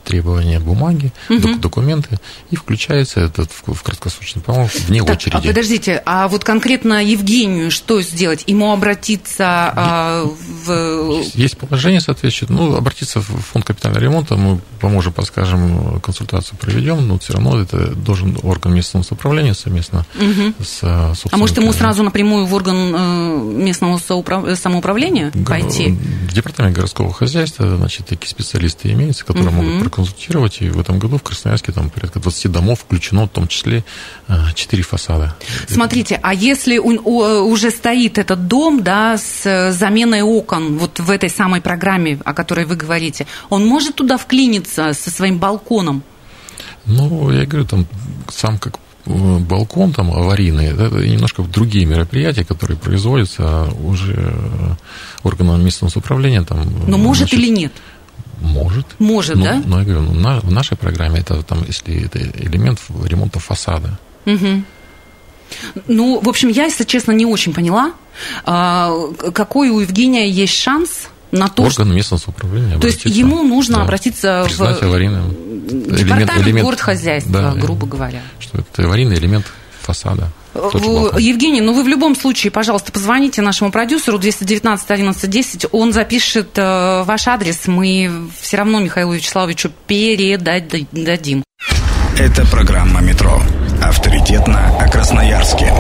требования 0.05 0.59
бумаги, 0.61 1.13
угу. 1.29 1.59
документы, 1.59 2.19
и 2.51 2.57
включается 2.57 3.21
этот 3.21 3.51
в 3.53 3.83
краткосрочный 3.83 4.43
помощь 4.43 4.75
вне 4.89 5.03
так, 5.03 5.17
очереди. 5.17 5.37
А 5.37 5.41
подождите, 5.41 6.03
а 6.07 6.29
вот 6.29 6.43
конкретно 6.43 7.05
Евгению 7.05 7.71
что 7.71 8.01
сделать? 8.01 8.45
Ему 8.47 8.73
обратиться 8.73 9.45
а, 9.47 10.25
в... 10.65 11.23
Есть 11.35 11.59
положение 11.59 12.01
соответствующее, 12.01 12.49
ну, 12.51 12.75
обратиться 12.75 13.21
в 13.21 13.25
фонд 13.25 13.67
капитального 13.67 14.03
ремонта, 14.03 14.37
мы 14.37 14.61
поможем, 14.81 15.13
подскажем, 15.13 16.01
консультацию 16.01 16.59
проведем, 16.59 17.07
но 17.07 17.19
все 17.19 17.35
равно 17.35 17.61
это 17.61 17.95
должен 17.95 18.39
орган 18.43 18.75
местного 18.75 19.05
самоуправления 19.05 19.55
совместно 19.55 20.07
угу. 20.17 20.65
с 20.65 20.81
А 20.83 21.37
может 21.37 21.59
ему 21.59 21.73
сразу 21.73 22.03
напрямую 22.03 22.47
в 22.47 22.55
орган 22.55 23.66
местного 23.67 23.99
самоуправления 23.99 25.33
пойти? 25.47 25.91
В 25.91 26.33
департаменте 26.33 26.77
городского 26.77 27.13
хозяйства, 27.13 27.77
значит, 27.77 28.07
такие 28.07 28.31
специалисты 28.31 28.93
имеются, 28.93 29.25
которые 29.25 29.51
угу. 29.51 29.63
могут 29.63 29.81
проконсультировать. 29.83 30.63
И 30.63 30.71
в 30.71 30.81
этом 30.81 30.99
году 30.99 31.19
в 31.19 31.23
Красноярске 31.23 31.73
там 31.73 31.91
порядка 31.91 32.21
20 32.21 32.51
домов 32.53 32.81
включено, 32.81 33.27
в 33.27 33.31
том 33.31 33.49
числе 33.49 33.85
4 34.55 34.83
фасада. 34.83 35.37
Смотрите, 35.69 36.19
а 36.23 36.33
если 36.33 36.79
уже 36.79 37.71
стоит 37.71 38.19
этот 38.19 38.47
дом, 38.47 38.83
да, 38.83 39.19
с 39.19 39.73
заменой 39.73 40.23
окон, 40.23 40.79
вот 40.79 41.01
в 41.01 41.11
этой 41.11 41.29
самой 41.29 41.61
программе, 41.61 42.19
о 42.25 42.33
которой 42.33 42.65
вы 42.65 42.77
говорите, 42.77 43.27
он 43.51 43.67
может 43.67 43.97
туда 43.97 44.17
вклиниться 44.17 44.93
со 44.93 45.11
своим 45.11 45.39
балконом? 45.39 46.03
Ну, 46.85 47.31
я 47.33 47.47
говорю, 47.47 47.67
там 47.67 47.87
сам 48.31 48.59
как 48.59 48.79
балкон 49.07 49.93
там 49.93 50.11
аварийный, 50.13 50.67
это 50.67 50.91
немножко 50.97 51.43
другие 51.43 51.87
мероприятия, 51.87 52.45
которые 52.45 52.77
производятся 52.77 53.69
уже 53.83 54.35
органами 55.23 55.63
местного 55.63 55.93
управления. 55.95 56.43
Там, 56.43 56.67
Но 56.87 56.99
может 56.99 57.29
значит, 57.29 57.39
или 57.39 57.51
нет? 57.51 57.73
Может. 58.41 58.87
Может, 58.99 59.37
но, 59.37 59.45
да? 59.45 59.63
Но 59.65 59.79
я 59.79 59.85
говорю, 59.85 60.03
ну, 60.03 60.15
на, 60.15 60.41
в 60.41 60.51
нашей 60.51 60.77
программе 60.77 61.21
это 61.21 61.43
там, 61.43 61.65
если 61.67 62.05
это 62.05 62.19
элемент 62.19 62.81
ремонта 63.05 63.41
фасада. 63.41 63.99
Угу. 64.27 64.63
Ну, 65.89 66.21
в 66.21 66.29
общем, 66.29 66.49
я, 66.49 66.65
если 66.65 66.85
честно, 66.85 67.13
не 67.13 67.25
очень 67.25 67.55
поняла, 67.55 67.93
а, 68.45 68.93
какой 69.33 69.71
у 69.71 69.81
Евгения 69.81 70.29
есть 70.29 70.55
шанс 70.55 71.09
на 71.33 71.49
то, 71.49 71.65
Орган 71.65 71.95
местного 71.95 72.23
управления. 72.27 72.79
То 72.79 72.87
есть 72.87 73.05
ему 73.05 73.43
нужно 73.43 73.77
да, 73.77 73.83
обратиться 73.83 74.47
в 74.49 74.61
аварийным 74.61 75.47
департамент 75.67 76.31
элемент, 76.31 76.47
элемент, 76.47 76.67
городхозяйства, 76.67 77.33
да, 77.33 77.55
грубо 77.55 77.87
говоря. 77.87 78.23
Что 78.39 78.59
это 78.59 78.85
аварийный 78.85 79.17
элемент 79.17 79.47
фасада. 79.81 80.31
Евгений, 80.55 81.61
ну 81.61 81.75
вы 81.75 81.85
в 81.85 81.89
любом 81.89 82.17
случае, 82.17 82.51
пожалуйста, 82.51 82.91
позвоните 82.93 83.43
нашему 83.43 83.71
продюсеру 83.71 84.19
219 84.19 84.91
11 84.91 85.31
10, 85.31 85.67
он 85.73 85.93
запишет 85.93 86.51
э, 86.57 87.03
ваш 87.05 87.29
адрес, 87.29 87.67
мы 87.67 88.29
все 88.41 88.57
равно 88.57 88.81
Михаилу 88.81 89.13
Вячеславовичу 89.13 89.71
передадим. 89.87 91.45
Это 92.19 92.47
программа 92.47 93.01
«Метро». 93.03 93.43
Авторитетно 93.83 94.79
о 94.79 94.89
Красноярске. 94.89 95.71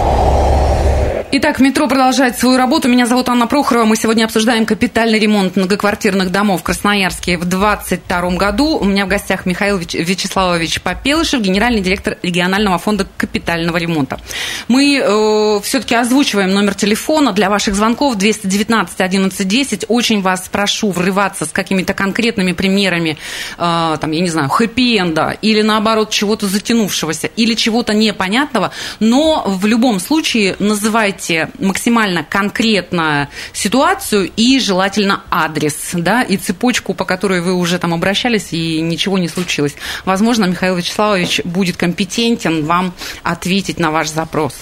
Итак, 1.32 1.58
метро 1.58 1.88
продолжает 1.88 2.38
свою 2.38 2.56
работу. 2.56 2.88
Меня 2.88 3.04
зовут 3.04 3.28
Анна 3.28 3.48
Прохорова. 3.48 3.84
Мы 3.84 3.96
сегодня 3.96 4.24
обсуждаем 4.24 4.64
капитальный 4.64 5.18
ремонт 5.18 5.56
многоквартирных 5.56 6.30
домов 6.30 6.60
в 6.60 6.62
Красноярске 6.62 7.36
в 7.36 7.44
2022 7.44 8.30
году. 8.36 8.78
У 8.78 8.84
меня 8.84 9.06
в 9.06 9.08
гостях 9.08 9.44
Михаил 9.44 9.76
Вячеславович 9.78 10.82
Попелышев, 10.82 11.40
генеральный 11.40 11.80
директор 11.80 12.16
регионального 12.22 12.78
фонда 12.78 13.08
капитального 13.16 13.76
ремонта. 13.76 14.20
Мы 14.68 15.02
э, 15.02 15.60
все-таки 15.64 15.96
озвучиваем 15.96 16.52
номер 16.52 16.74
телефона 16.74 17.32
для 17.32 17.50
ваших 17.50 17.74
звонков 17.74 18.14
219 18.14 19.00
11 19.00 19.48
10. 19.48 19.84
Очень 19.88 20.22
вас 20.22 20.48
прошу 20.48 20.92
врываться 20.92 21.44
с 21.44 21.50
какими-то 21.50 21.92
конкретными 21.92 22.52
примерами, 22.52 23.18
э, 23.58 23.96
там, 24.00 24.10
я 24.12 24.20
не 24.20 24.28
знаю, 24.28 24.48
хэппи-энда 24.48 25.36
или 25.42 25.62
наоборот 25.62 26.10
чего-то 26.10 26.46
затянувшегося 26.46 27.26
или 27.26 27.54
чего-то 27.54 27.94
непонятного, 27.94 28.70
но 29.00 29.42
в 29.44 29.66
любом 29.66 29.98
случае 29.98 30.54
называйте 30.60 31.15
называйте 31.16 31.48
максимально 31.58 32.24
конкретно 32.24 33.28
ситуацию 33.52 34.30
и 34.36 34.58
желательно 34.60 35.22
адрес, 35.30 35.90
да, 35.94 36.22
и 36.22 36.36
цепочку, 36.36 36.94
по 36.94 37.04
которой 37.04 37.40
вы 37.40 37.54
уже 37.54 37.78
там 37.78 37.94
обращались, 37.94 38.52
и 38.52 38.80
ничего 38.80 39.18
не 39.18 39.28
случилось. 39.28 39.74
Возможно, 40.04 40.44
Михаил 40.44 40.76
Вячеславович 40.76 41.40
будет 41.44 41.76
компетентен 41.76 42.64
вам 42.64 42.92
ответить 43.22 43.78
на 43.78 43.90
ваш 43.90 44.08
запрос. 44.08 44.54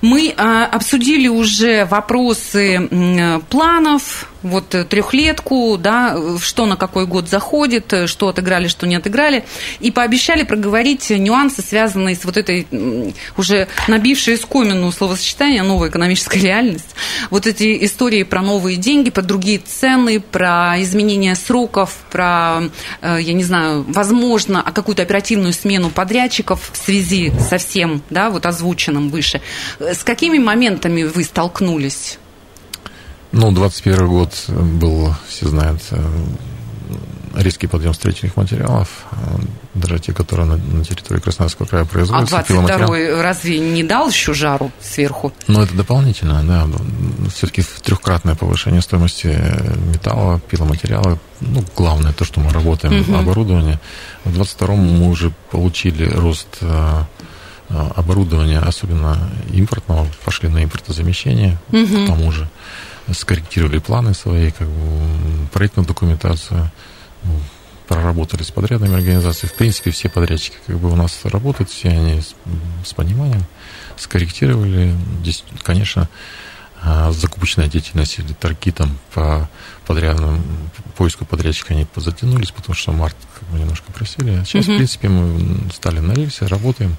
Мы 0.00 0.34
а, 0.36 0.66
обсудили 0.66 1.28
уже 1.28 1.84
вопросы 1.84 2.88
планов, 3.50 4.28
вот 4.48 4.74
э, 4.74 4.84
трехлетку, 4.84 5.76
да, 5.78 6.16
что 6.40 6.66
на 6.66 6.76
какой 6.76 7.06
год 7.06 7.28
заходит, 7.28 7.92
э, 7.92 8.06
что 8.06 8.28
отыграли, 8.28 8.68
что 8.68 8.86
не 8.86 8.96
отыграли, 8.96 9.44
и 9.80 9.90
пообещали 9.90 10.42
проговорить 10.42 11.10
нюансы, 11.10 11.62
связанные 11.62 12.16
с 12.16 12.24
вот 12.24 12.36
этой 12.36 12.66
уже 13.36 13.68
набившей 13.86 14.34
искомину 14.34 14.90
словосочетания 14.92 15.62
«новая 15.62 15.90
экономическая 15.90 16.40
реальность». 16.40 16.94
Вот 17.30 17.46
эти 17.46 17.84
истории 17.84 18.22
про 18.22 18.42
новые 18.42 18.76
деньги, 18.76 19.10
про 19.10 19.22
другие 19.22 19.58
цены, 19.58 20.20
про 20.20 20.74
изменение 20.78 21.34
сроков, 21.34 21.96
про, 22.10 22.62
э, 23.00 23.18
я 23.20 23.32
не 23.32 23.44
знаю, 23.44 23.84
возможно, 23.88 24.62
а 24.64 24.72
какую-то 24.72 25.02
оперативную 25.02 25.52
смену 25.52 25.90
подрядчиков 25.90 26.70
в 26.72 26.76
связи 26.76 27.32
со 27.48 27.58
всем, 27.58 28.02
да, 28.10 28.30
вот 28.30 28.46
озвученным 28.46 29.10
выше. 29.10 29.40
С 29.78 30.02
какими 30.04 30.38
моментами 30.38 31.02
вы 31.04 31.24
столкнулись? 31.24 32.18
Ну, 33.32 33.52
21 33.52 34.08
год 34.08 34.32
был, 34.48 35.14
все 35.28 35.48
знают, 35.48 35.82
э, 35.90 36.02
резкий 37.34 37.66
подъем 37.66 37.92
строительных 37.94 38.36
материалов, 38.36 38.88
э, 39.12 39.16
даже 39.74 39.98
те, 39.98 40.12
которые 40.12 40.46
на, 40.46 40.56
на 40.56 40.84
территории 40.84 41.20
Красноярского 41.20 41.66
края 41.66 41.84
производятся. 41.84 42.38
А 42.38 42.44
22 42.44 43.22
разве 43.22 43.58
не 43.58 43.82
дал 43.84 44.08
еще 44.08 44.34
жару 44.34 44.72
сверху? 44.80 45.32
Ну, 45.46 45.62
это 45.62 45.74
дополнительно, 45.74 46.42
да. 46.42 46.66
Все-таки 47.34 47.62
трехкратное 47.82 48.34
повышение 48.34 48.80
стоимости 48.80 49.26
металла, 49.92 50.40
пиломатериала. 50.40 51.18
Ну, 51.40 51.64
главное 51.76 52.12
то, 52.12 52.24
что 52.24 52.40
мы 52.40 52.50
работаем 52.50 53.00
угу. 53.00 53.14
оборудование. 53.16 53.78
В 54.24 54.32
22 54.32 54.74
мы 54.74 55.10
уже 55.10 55.32
получили 55.50 56.08
рост 56.08 56.58
э, 56.60 57.02
оборудования, 57.68 58.58
особенно 58.58 59.30
импортного, 59.52 60.06
пошли 60.24 60.48
на 60.48 60.64
импортозамещение, 60.64 61.58
угу. 61.70 62.04
к 62.04 62.06
тому 62.06 62.32
же 62.32 62.48
скорректировали 63.12 63.78
планы 63.78 64.14
свои, 64.14 64.50
как 64.50 64.68
бы, 64.68 65.48
проектную 65.52 65.86
документацию, 65.86 66.70
ну, 67.24 67.40
проработали 67.88 68.42
с 68.42 68.50
подрядными 68.50 68.94
организациями. 68.94 69.52
В 69.52 69.56
принципе, 69.56 69.90
все 69.90 70.08
подрядчики 70.08 70.56
как 70.66 70.78
бы 70.78 70.90
у 70.90 70.96
нас 70.96 71.20
работают, 71.24 71.70
все 71.70 71.88
они 71.88 72.20
с, 72.20 72.34
с 72.84 72.92
пониманием 72.92 73.44
скорректировали. 73.96 74.94
Здесь, 75.22 75.42
конечно, 75.62 76.08
а, 76.80 77.10
закупочная 77.12 77.66
деятельность 77.66 78.18
или 78.18 78.32
торги 78.34 78.70
там 78.70 78.98
по 79.14 79.48
подрядным 79.86 80.42
поиску 80.96 81.24
подрядчика 81.24 81.74
они 81.74 81.86
позатянулись, 81.86 82.50
потому 82.50 82.74
что 82.74 82.92
март 82.92 83.16
как 83.38 83.48
бы 83.48 83.58
немножко 83.58 83.90
просели. 83.90 84.38
А 84.42 84.44
сейчас, 84.44 84.66
угу. 84.66 84.74
в 84.74 84.76
принципе, 84.76 85.08
мы 85.08 85.70
стали 85.72 86.00
на 86.00 86.12
рельсе, 86.12 86.46
работаем 86.46 86.96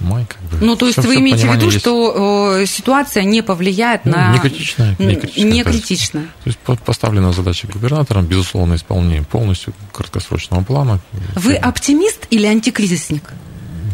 май 0.00 0.26
как 0.28 0.40
бы. 0.42 0.64
Ну, 0.64 0.76
то 0.76 0.86
есть 0.86 0.98
все, 0.98 1.06
вы 1.06 1.14
все 1.14 1.20
имеете 1.20 1.48
в 1.48 1.54
виду, 1.54 1.66
есть. 1.66 1.80
что 1.80 2.58
э, 2.58 2.66
ситуация 2.66 3.24
не 3.24 3.42
повлияет 3.42 4.04
ну, 4.04 4.12
на... 4.12 4.32
Не 4.32 4.38
критичная. 4.38 4.96
Не 4.98 5.16
критичная. 5.16 5.52
Не 5.52 5.64
критичная. 5.64 6.24
То 6.24 6.46
есть, 6.46 6.58
то 6.60 6.72
есть 6.72 6.84
поставлена 6.84 7.32
задача 7.32 7.66
губернатором, 7.66 8.26
безусловно, 8.26 8.74
исполнение 8.74 9.22
полностью 9.22 9.74
краткосрочного 9.92 10.62
плана. 10.62 11.00
Вы 11.34 11.54
оптимист 11.54 12.26
или 12.30 12.46
антикризисник? 12.46 13.32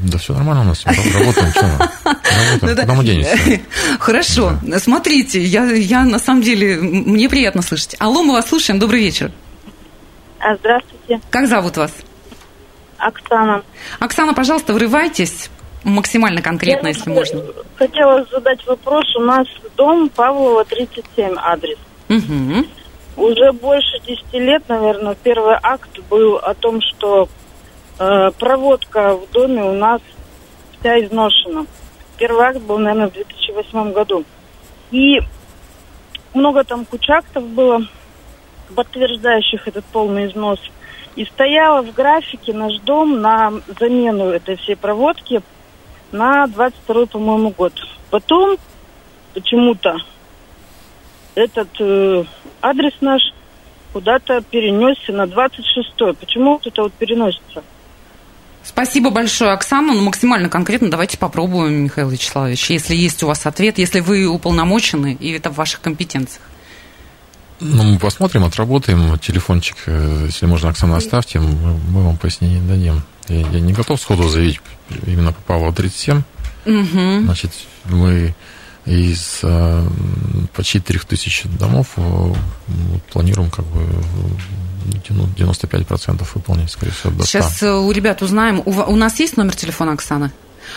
Да 0.04 0.18
все 0.18 0.34
нормально 0.34 0.62
у 0.62 0.66
нас, 0.66 0.84
работаем, 0.84 1.50
что 1.50 1.90
Работаем, 2.60 2.76
куда 2.76 2.94
мы 2.94 3.04
денемся? 3.04 3.60
Хорошо, 3.98 4.58
смотрите, 4.78 5.42
я, 5.42 5.64
я 5.72 6.04
на 6.04 6.18
самом 6.18 6.42
деле, 6.42 6.76
мне 6.76 7.28
приятно 7.28 7.62
слышать. 7.62 7.96
Алло, 7.98 8.22
мы 8.22 8.34
вас 8.34 8.48
слушаем, 8.48 8.78
добрый 8.78 9.00
вечер. 9.00 9.32
А, 10.40 10.56
здравствуйте. 10.56 11.20
Как 11.30 11.48
зовут 11.48 11.78
вас? 11.78 11.90
Оксана. 12.98 13.62
Оксана, 13.98 14.34
пожалуйста, 14.34 14.74
врывайтесь 14.74 15.48
максимально 15.84 16.42
конкретно, 16.42 16.88
Я 16.88 16.94
если 16.94 17.10
можно. 17.10 17.42
Хотела 17.76 18.24
задать 18.30 18.66
вопрос. 18.66 19.04
У 19.16 19.20
нас 19.20 19.46
дом 19.76 20.08
Павлова, 20.08 20.64
37 20.64 21.34
адрес. 21.36 21.78
Угу. 22.08 23.26
Уже 23.28 23.52
больше 23.52 24.00
10 24.06 24.32
лет, 24.34 24.64
наверное, 24.68 25.16
первый 25.22 25.56
акт 25.62 25.98
был 26.10 26.36
о 26.36 26.54
том, 26.54 26.80
что 26.80 27.28
э, 27.98 28.30
проводка 28.38 29.16
в 29.16 29.30
доме 29.30 29.62
у 29.62 29.72
нас 29.72 30.00
вся 30.78 30.98
изношена. 31.04 31.66
Первый 32.18 32.46
акт 32.46 32.60
был, 32.60 32.78
наверное, 32.78 33.08
в 33.08 33.12
2008 33.12 33.92
году. 33.92 34.24
И 34.90 35.20
много 36.32 36.64
там 36.64 36.84
кучактов 36.84 37.46
было, 37.46 37.82
подтверждающих 38.74 39.68
этот 39.68 39.84
полный 39.86 40.26
износ. 40.26 40.58
И 41.14 41.24
стояла 41.26 41.82
в 41.82 41.92
графике 41.92 42.52
наш 42.52 42.78
дом 42.80 43.20
на 43.20 43.52
замену 43.78 44.30
этой 44.30 44.56
всей 44.56 44.74
проводки 44.74 45.42
на 46.14 46.46
22 46.46 47.06
по-моему, 47.06 47.50
год. 47.50 47.72
Потом 48.10 48.56
почему-то 49.34 49.96
этот 51.34 51.68
э, 51.80 52.24
адрес 52.62 52.92
наш 53.00 53.20
куда-то 53.92 54.40
перенесся 54.42 55.12
на 55.12 55.24
26-й. 55.24 56.14
Почему 56.14 56.60
это 56.64 56.82
вот 56.82 56.92
переносится? 56.94 57.62
Спасибо 58.62 59.10
большое, 59.10 59.52
Оксана. 59.52 59.92
Ну, 59.92 60.02
максимально 60.02 60.48
конкретно 60.48 60.88
давайте 60.90 61.18
попробуем, 61.18 61.84
Михаил 61.84 62.08
Вячеславович, 62.08 62.70
если 62.70 62.94
есть 62.94 63.22
у 63.22 63.26
вас 63.26 63.44
ответ, 63.44 63.78
если 63.78 64.00
вы 64.00 64.26
уполномочены, 64.26 65.16
и 65.20 65.32
это 65.32 65.50
в 65.50 65.56
ваших 65.56 65.80
компетенциях. 65.80 66.42
Ну, 67.60 67.82
мы 67.82 67.98
посмотрим, 67.98 68.44
отработаем. 68.44 69.18
Телефончик, 69.18 69.76
э, 69.86 70.26
если 70.26 70.46
можно, 70.46 70.68
Оксана, 70.70 70.96
оставьте, 70.96 71.40
мы, 71.40 71.74
мы 71.88 72.04
вам 72.04 72.16
пояснение 72.16 72.60
дадим. 72.60 73.02
Я, 73.28 73.40
я 73.40 73.60
не 73.60 73.72
готов 73.72 74.00
сходу 74.00 74.28
заявить 74.28 74.60
именно 75.06 75.32
по 75.32 75.40
Павлова 75.42 75.72
37. 75.72 76.22
Угу. 76.66 77.20
Значит, 77.24 77.52
мы 77.84 78.34
из 78.86 79.40
э, 79.42 79.88
почти 80.54 80.80
3000 80.80 81.48
домов 81.58 81.88
э, 81.96 82.32
планируем 83.12 83.50
как 83.50 83.64
бы 83.66 83.86
95% 85.08 86.26
выполнить, 86.34 86.70
скорее 86.70 86.92
всего, 86.92 87.12
до 87.12 87.24
100. 87.24 87.26
Сейчас 87.26 87.62
у 87.62 87.90
ребят 87.90 88.22
узнаем. 88.22 88.62
У, 88.64 88.70
у 88.70 88.96
нас 88.96 89.18
есть 89.20 89.36
номер 89.36 89.56
телефона 89.56 89.92
Оксаны? 89.92 90.30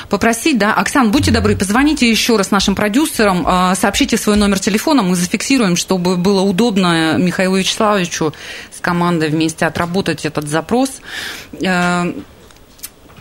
попросить, 0.09 0.57
да, 0.57 0.73
Оксан, 0.73 1.11
будьте 1.11 1.31
добры, 1.31 1.55
позвоните 1.55 2.09
еще 2.09 2.35
раз 2.35 2.51
нашим 2.51 2.75
продюсерам, 2.75 3.75
сообщите 3.75 4.17
свой 4.17 4.35
номер 4.35 4.59
телефона, 4.59 5.01
мы 5.01 5.15
зафиксируем, 5.15 5.75
чтобы 5.75 6.17
было 6.17 6.41
удобно 6.41 7.17
Михаилу 7.17 7.55
Вячеславовичу 7.55 8.33
с 8.75 8.79
командой 8.79 9.29
вместе 9.29 9.65
отработать 9.65 10.25
этот 10.25 10.47
запрос. 10.49 11.01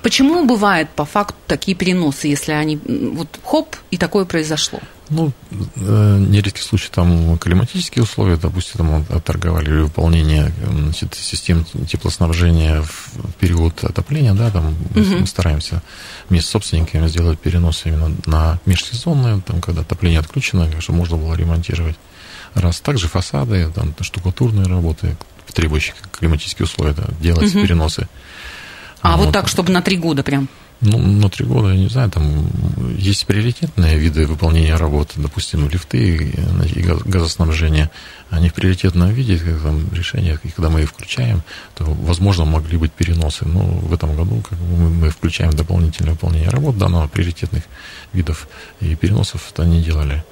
Почему 0.07 0.47
бывает 0.47 0.89
по 0.91 1.05
факту 1.05 1.35
такие 1.49 1.77
переносы, 1.77 2.29
если 2.29 2.53
они 2.53 2.79
вот 2.87 3.41
хоп, 3.43 3.75
и 3.91 3.97
такое 3.97 4.25
произошло? 4.25 4.79
Ну, 5.09 5.33
э, 5.51 6.19
нередкий 6.29 6.63
случай 6.63 6.91
там 6.93 7.37
климатические 7.39 8.05
условия, 8.05 8.37
допустим, 8.37 8.75
там 8.77 9.05
отторговали 9.09 9.69
или 9.69 9.81
выполнение 9.81 10.53
значит, 10.65 11.15
систем 11.17 11.65
теплоснабжения 11.65 12.83
в 12.83 13.33
период 13.41 13.83
отопления, 13.83 14.33
да, 14.33 14.53
там 14.53 14.69
угу. 14.69 15.01
мы 15.01 15.27
стараемся 15.27 15.83
вместе 16.29 16.47
с 16.47 16.53
собственниками 16.53 17.09
сделать 17.09 17.41
перенос 17.41 17.83
именно 17.85 18.15
на 18.27 18.61
межсезонное, 18.65 19.41
там, 19.41 19.61
когда 19.61 19.81
отопление 19.81 20.21
отключено, 20.21 20.71
чтобы 20.81 20.99
можно 20.99 21.17
было 21.17 21.35
ремонтировать. 21.35 21.97
Раз 22.55 22.79
также 22.79 23.09
фасады, 23.09 23.73
там, 23.75 23.93
штукатурные 24.01 24.69
работы, 24.69 25.17
требующие 25.53 25.97
климатические 26.13 26.67
условия, 26.67 26.93
да, 26.93 27.09
делать 27.21 27.53
угу. 27.53 27.63
переносы. 27.63 28.07
А 29.07 29.17
вот, 29.17 29.27
вот 29.27 29.33
так, 29.33 29.49
чтобы 29.49 29.73
на 29.73 29.83
три 29.83 29.97
года 29.97 30.23
прям? 30.23 30.49
Ну, 30.83 30.99
на 30.99 31.31
три 31.31 31.47
года, 31.47 31.71
я 31.71 31.77
не 31.77 31.89
знаю, 31.89 32.11
там 32.11 32.51
есть 32.99 33.25
приоритетные 33.27 33.97
виды 33.97 34.27
выполнения 34.27 34.75
работы, 34.77 35.15
допустим, 35.17 35.71
лифты 35.71 36.17
и 36.17 36.83
газоснабжение. 36.83 37.91
Они 38.29 38.51
в 38.51 38.55
приоритетном 38.55 39.11
виде, 39.11 39.39
как 39.39 39.63
там 39.63 39.89
решения, 39.95 40.39
и 40.43 40.49
когда 40.51 40.69
мы 40.69 40.83
их 40.83 40.91
включаем, 40.91 41.43
то, 41.77 41.85
возможно, 41.85 42.45
могли 42.45 42.77
быть 42.77 42.93
переносы. 42.93 43.47
Но 43.47 43.61
в 43.61 43.95
этом 43.95 44.15
году 44.17 44.43
как 44.47 44.59
бы, 44.59 44.77
мы, 44.77 44.91
мы 44.91 45.11
включаем 45.11 45.53
дополнительное 45.53 46.13
выполнение 46.13 46.51
работ 46.51 46.77
данного 46.77 47.09
приоритетных 47.09 47.63
видов, 48.13 48.47
и 48.81 48.95
переносов 48.97 49.51
это 49.51 49.65
не 49.65 49.83
делали. 49.83 50.25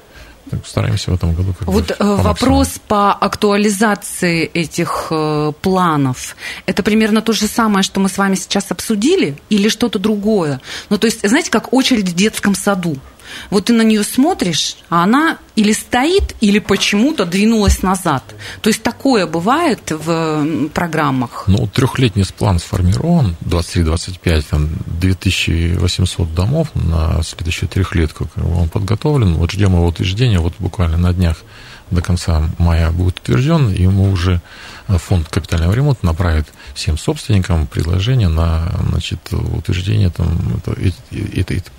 Так 0.51 0.67
стараемся 0.67 1.11
в 1.11 1.15
этом 1.15 1.35
году. 1.35 1.55
Как 1.59 1.67
вот 1.67 1.89
бы, 1.89 1.97
э, 1.99 2.15
вопрос 2.17 2.79
по 2.87 3.13
актуализации 3.13 4.45
этих 4.45 5.09
э, 5.11 5.53
планов. 5.63 6.37
Это 6.67 6.83
примерно 6.83 7.23
то 7.23 7.33
же 7.33 7.47
самое, 7.47 7.83
что 7.83 8.01
мы 8.01 8.09
с 8.09 8.19
вами 8.19 8.35
сейчас 8.35 8.71
обсудили, 8.71 9.37
или 9.49 9.69
что-то 9.69 9.99
другое? 9.99 10.61
Ну, 10.91 10.99
то 10.99 11.07
есть, 11.07 11.27
знаете, 11.27 11.51
как 11.51 11.73
очередь 11.73 12.09
в 12.09 12.15
детском 12.15 12.55
саду. 12.55 12.97
Вот 13.51 13.67
ты 13.67 13.73
на 13.73 13.83
нее 13.83 14.05
смотришь, 14.05 14.77
а 14.89 15.05
она 15.05 15.39
или 15.57 15.73
стоит, 15.73 16.35
или 16.41 16.59
почему-то 16.59 17.25
двинулась 17.25 17.83
назад. 17.83 18.23
То 18.61 18.71
есть 18.71 18.83
такое 18.83 19.27
бывает 19.27 19.91
в 19.91 20.69
программах? 20.75 21.45
Ну, 21.47 21.67
трехлетний 21.67 22.25
план 22.37 22.59
сформирован, 22.59 23.37
23-25, 23.45 24.45
там 24.51 24.69
2800 24.87 26.35
домов 26.35 26.69
на 26.75 27.23
следующую 27.23 27.69
трехлетку. 27.69 28.29
Он 28.37 28.69
подготовлен, 28.69 29.35
вот 29.35 29.53
ждем 29.53 29.75
его 29.75 29.87
утверждения, 29.87 30.41
вот 30.41 30.55
буквально 30.59 30.97
на 30.97 31.13
днях 31.13 31.37
до 31.91 32.03
конца 32.03 32.43
мая 32.59 32.91
будет 32.91 33.19
утвержден, 33.19 33.73
и 33.73 33.87
мы 33.87 34.11
уже 34.11 34.41
э, 34.89 34.99
фонд 34.99 35.29
капитального 35.29 35.73
ремонта 35.73 36.05
направит 36.07 36.47
всем 36.75 36.99
собственникам 36.99 37.67
предложение 37.67 38.29
на 38.29 38.73
значит, 38.89 39.21
утверждение 39.33 40.11
там, 40.11 40.39
это, 40.57 40.73
это, 40.73 41.55
это, 41.55 41.71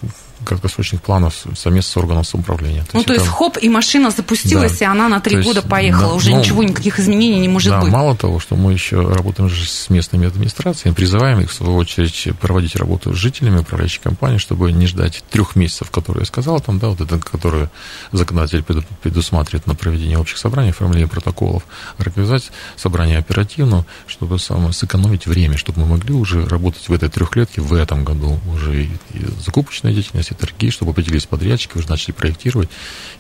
краткосрочных 0.46 1.02
планов 1.02 1.46
совместно 1.56 1.92
с 1.92 1.98
органом 1.98 2.24
самоуправления. 2.24 2.82
То 2.84 2.90
ну, 2.94 3.00
есть 3.00 3.08
то 3.08 3.14
есть, 3.14 3.28
хоп, 3.28 3.58
и 3.62 3.70
машина 3.70 4.12
запустилась, 4.12 4.80
да. 4.80 4.86
и 4.86 4.88
она 4.88 5.10
на 5.10 5.20
три 5.20 5.42
года 5.42 5.62
поехала. 5.62 6.10
Да, 6.10 6.14
Уже 6.16 6.32
ну, 6.32 6.40
ничего, 6.40 6.64
никаких 6.64 7.00
изменений 7.00 7.40
не 7.40 7.48
может 7.48 7.72
да, 7.72 7.82
быть. 7.82 7.92
Мало 7.92 8.16
того, 8.16 8.40
что 8.40 8.56
мы 8.56 8.74
еще 8.74 9.02
работаем 9.02 9.50
же 9.50 9.68
с 9.68 9.90
местными 9.90 10.28
администрациями, 10.28 10.96
призываем 10.96 11.42
их, 11.42 11.52
в 11.52 11.54
свою 11.54 11.76
очередь, 11.76 12.30
проводить 12.40 12.76
работу 12.76 13.14
с 13.14 13.18
жителями 13.18 13.60
управляющей 13.60 14.02
компании, 14.02 14.38
чтобы 14.38 14.72
не 14.72 14.88
ждать 14.88 15.24
трех 15.30 15.56
месяцев, 15.56 15.92
которые 15.92 16.22
я 16.22 16.26
сказал, 16.26 16.60
там, 16.60 16.80
да, 16.80 16.90
вот 16.90 17.02
это, 17.02 17.18
которые 17.20 17.70
законодатель 18.12 18.64
предусматривает 18.64 19.68
на 19.68 19.76
проведение 19.76 20.18
общих 20.18 20.38
собраний, 20.38 20.70
оформление 20.70 21.08
протоколов, 21.08 21.64
организовать 21.98 22.52
собрание 22.76 23.18
оперативно, 23.18 23.86
чтобы 24.08 24.40
самое, 24.40 24.74
сэкономить 24.74 25.26
время, 25.26 25.58
чтобы 25.58 25.82
мы 25.82 25.88
могли 25.88 26.14
уже 26.14 26.46
работать 26.46 26.88
в 26.88 26.94
этой 26.94 27.10
трехлетке 27.10 27.62
в 27.62 27.74
этом 27.74 28.04
году 28.04 28.40
уже 28.54 28.84
и, 28.84 28.90
и 29.14 29.26
закупочная 29.44 29.94
деятельность, 29.94 30.32
торги, 30.36 30.70
чтобы 30.70 30.92
определились 30.92 31.26
подрядчики, 31.26 31.78
уже 31.78 31.90
начали 31.90 32.12
проектировать, 32.12 32.70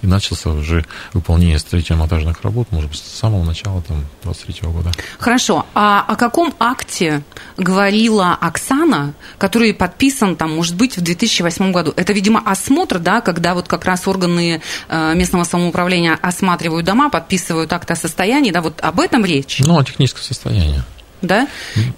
и 0.02 0.08
начался 0.08 0.50
уже 0.50 0.86
выполнение 1.14 1.60
строительно-монтажных 1.60 2.42
работ, 2.44 2.68
может 2.72 2.90
быть, 2.90 3.00
с 3.00 3.20
самого 3.20 3.44
начала 3.44 3.82
там, 3.82 4.06
23 4.24 4.70
года. 4.70 4.92
Хорошо. 5.20 5.66
А 5.74 6.06
о 6.08 6.16
каком 6.16 6.54
акте 6.60 7.24
говорила 7.58 8.34
Оксана, 8.34 9.14
который 9.38 9.74
подписан, 9.74 10.36
там, 10.36 10.56
может 10.56 10.76
быть, 10.76 10.98
в 10.98 11.02
2008 11.02 11.72
году? 11.72 11.94
Это, 11.96 12.14
видимо, 12.14 12.42
осмотр, 12.46 13.00
да, 13.00 13.22
когда 13.22 13.54
вот 13.54 13.68
как 13.68 13.86
раз 13.86 14.08
органы 14.08 14.62
э, 14.88 15.16
местного 15.16 15.44
самоуправления 15.44 16.18
осматривают 16.22 16.86
дома, 16.86 17.10
подписывают 17.10 17.72
акт 17.74 17.90
о 17.92 17.96
состоянии, 17.96 18.52
да, 18.52 18.62
вот 18.62 18.80
об 18.82 19.00
этом 19.00 19.26
речь? 19.26 19.60
Ну, 19.60 19.78
о 19.78 19.84
техническом 19.84 20.24
состоянии 20.24 20.84
да? 21.28 21.48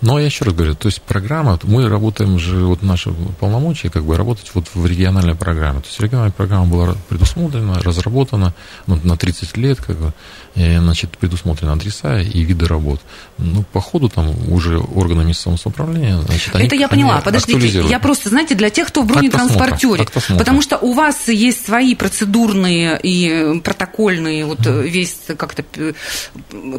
Но 0.01 0.19
я 0.19 0.25
еще 0.25 0.45
раз 0.45 0.53
говорю, 0.53 0.75
то 0.75 0.87
есть 0.87 1.01
программа, 1.01 1.59
мы 1.63 1.87
работаем 1.87 2.39
же, 2.39 2.65
вот 2.65 2.81
наши 2.81 3.11
полномочия, 3.39 3.89
как 3.89 4.03
бы 4.03 4.15
работать 4.15 4.51
вот 4.53 4.67
в 4.73 4.85
региональной 4.85 5.35
программе. 5.35 5.81
То 5.81 5.87
есть 5.87 5.99
региональная 5.99 6.33
программа 6.33 6.65
была 6.65 6.95
предусмотрена, 7.09 7.81
разработана 7.81 8.53
ну, 8.87 8.99
на 9.03 9.17
30 9.17 9.57
лет, 9.57 9.79
как 9.79 9.97
бы, 9.97 10.13
и, 10.55 10.77
значит, 10.77 11.17
предусмотрены 11.17 11.71
адреса 11.71 12.19
и 12.19 12.41
виды 12.43 12.65
работ. 12.67 13.01
Ну, 13.37 13.63
по 13.71 13.81
ходу 13.81 14.09
там 14.09 14.33
уже 14.51 14.79
органы 14.79 15.23
местного 15.23 15.57
самоуправления, 15.57 16.19
значит, 16.21 16.55
они, 16.55 16.65
Это 16.65 16.75
я 16.75 16.87
поняла, 16.87 17.15
они 17.15 17.23
подождите, 17.23 17.83
я 17.87 17.99
просто, 17.99 18.29
знаете, 18.29 18.55
для 18.55 18.69
тех, 18.69 18.87
кто 18.87 19.01
в 19.01 19.07
бронетранспортере, 19.07 20.07
потому 20.37 20.61
что 20.61 20.77
у 20.77 20.93
вас 20.93 21.27
есть 21.27 21.65
свои 21.65 21.95
процедурные 21.95 22.99
и 23.01 23.59
протокольные, 23.59 24.45
вот 24.45 24.59
mm. 24.59 24.87
весь 24.87 25.17
как-то 25.37 25.63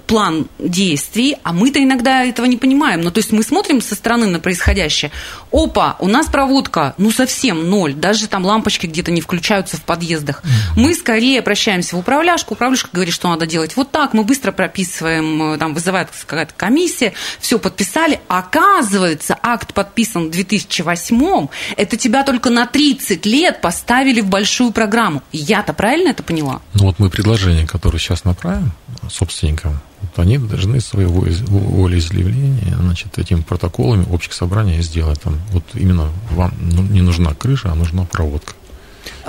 план 0.06 0.46
действий, 0.58 1.37
а 1.42 1.52
мы-то 1.52 1.82
иногда 1.82 2.30
этого 2.38 2.46
не 2.46 2.57
понимаем. 2.57 3.01
Ну, 3.01 3.11
то 3.11 3.18
есть 3.18 3.33
мы 3.33 3.42
смотрим 3.42 3.81
со 3.81 3.96
стороны 3.96 4.27
на 4.27 4.38
происходящее. 4.38 5.11
Опа, 5.51 5.96
у 5.98 6.07
нас 6.07 6.27
проводка, 6.27 6.94
ну, 6.96 7.11
совсем 7.11 7.68
ноль. 7.68 7.94
Даже 7.94 8.29
там 8.29 8.44
лампочки 8.44 8.87
где-то 8.87 9.11
не 9.11 9.20
включаются 9.20 9.77
в 9.77 9.83
подъездах. 9.83 10.42
Мы 10.77 10.94
скорее 10.94 11.40
обращаемся 11.40 11.96
в 11.96 11.98
управляшку. 11.98 12.55
Управляшка 12.55 12.90
говорит, 12.92 13.12
что 13.12 13.29
надо 13.29 13.46
делать 13.46 13.74
вот 13.74 13.90
так. 13.90 14.14
Мы 14.14 14.22
быстро 14.22 14.53
прописываем, 14.53 15.55
э, 15.55 15.59
там 15.59 15.74
вызывает 15.74 16.11
какая-то 16.27 16.55
комиссия. 16.57 17.12
Все 17.40 17.59
подписали. 17.59 18.20
Оказывается, 18.29 19.37
акт 19.42 19.74
подписан 19.74 20.29
в 20.29 20.31
2008 20.31 21.48
Это 21.77 21.96
тебя 21.96 22.22
только 22.22 22.51
на 22.51 22.66
30 22.66 23.27
лет 23.27 23.61
поставили 23.61 24.20
в 24.20 24.27
большую 24.27 24.70
программу. 24.70 25.22
Я-то 25.33 25.72
правильно 25.72 26.11
это 26.11 26.22
поняла? 26.22 26.61
Ну, 26.74 26.85
вот 26.85 27.01
мы 27.01 27.11
предложение, 27.11 27.66
которое 27.66 27.98
сейчас 27.98 28.24
направим 28.24 28.72
собственникам, 29.11 29.81
вот 30.00 30.18
они 30.18 30.38
должны 30.38 30.80
своего 30.80 31.20
волеизъявления, 31.20 32.76
значит, 32.80 33.18
этими 33.18 33.40
протоколами 33.40 34.06
общих 34.11 34.32
собраний 34.32 34.80
сделать. 34.82 35.20
Там, 35.20 35.38
вот 35.52 35.64
именно 35.74 36.11
вам 36.30 36.52
ну, 36.61 36.82
не 36.82 37.02
нужна 37.02 37.34
крыша, 37.34 37.72
а 37.72 37.74
нужна 37.74 38.04
проводка. 38.04 38.54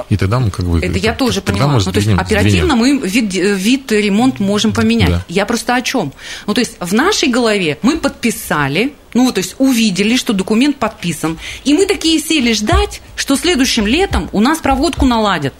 И 0.09 0.17
тогда 0.17 0.39
мы 0.39 0.51
как 0.51 0.65
бы... 0.65 0.79
Это 0.79 0.97
я 0.97 1.13
тоже 1.13 1.41
поняла. 1.41 1.67
Мы 1.67 1.81
ну, 1.83 1.91
то 1.91 1.99
есть 1.99 2.09
оперативно 2.09 2.75
мы 2.75 2.97
вид, 2.97 3.33
вид 3.33 3.91
ремонт 3.91 4.39
можем 4.39 4.73
поменять. 4.73 5.09
Да. 5.09 5.25
Я 5.27 5.45
просто 5.45 5.75
о 5.75 5.81
чем? 5.81 6.13
Ну, 6.47 6.53
то 6.53 6.61
есть 6.61 6.77
в 6.79 6.93
нашей 6.93 7.29
голове 7.29 7.77
мы 7.81 7.97
подписали, 7.97 8.93
ну, 9.13 9.31
то 9.31 9.39
есть 9.39 9.55
увидели, 9.57 10.15
что 10.15 10.33
документ 10.33 10.77
подписан, 10.77 11.37
и 11.63 11.73
мы 11.73 11.85
такие 11.85 12.19
сели 12.19 12.53
ждать, 12.53 13.01
что 13.15 13.35
следующим 13.35 13.87
летом 13.87 14.29
у 14.31 14.39
нас 14.39 14.59
проводку 14.59 15.05
наладят 15.05 15.53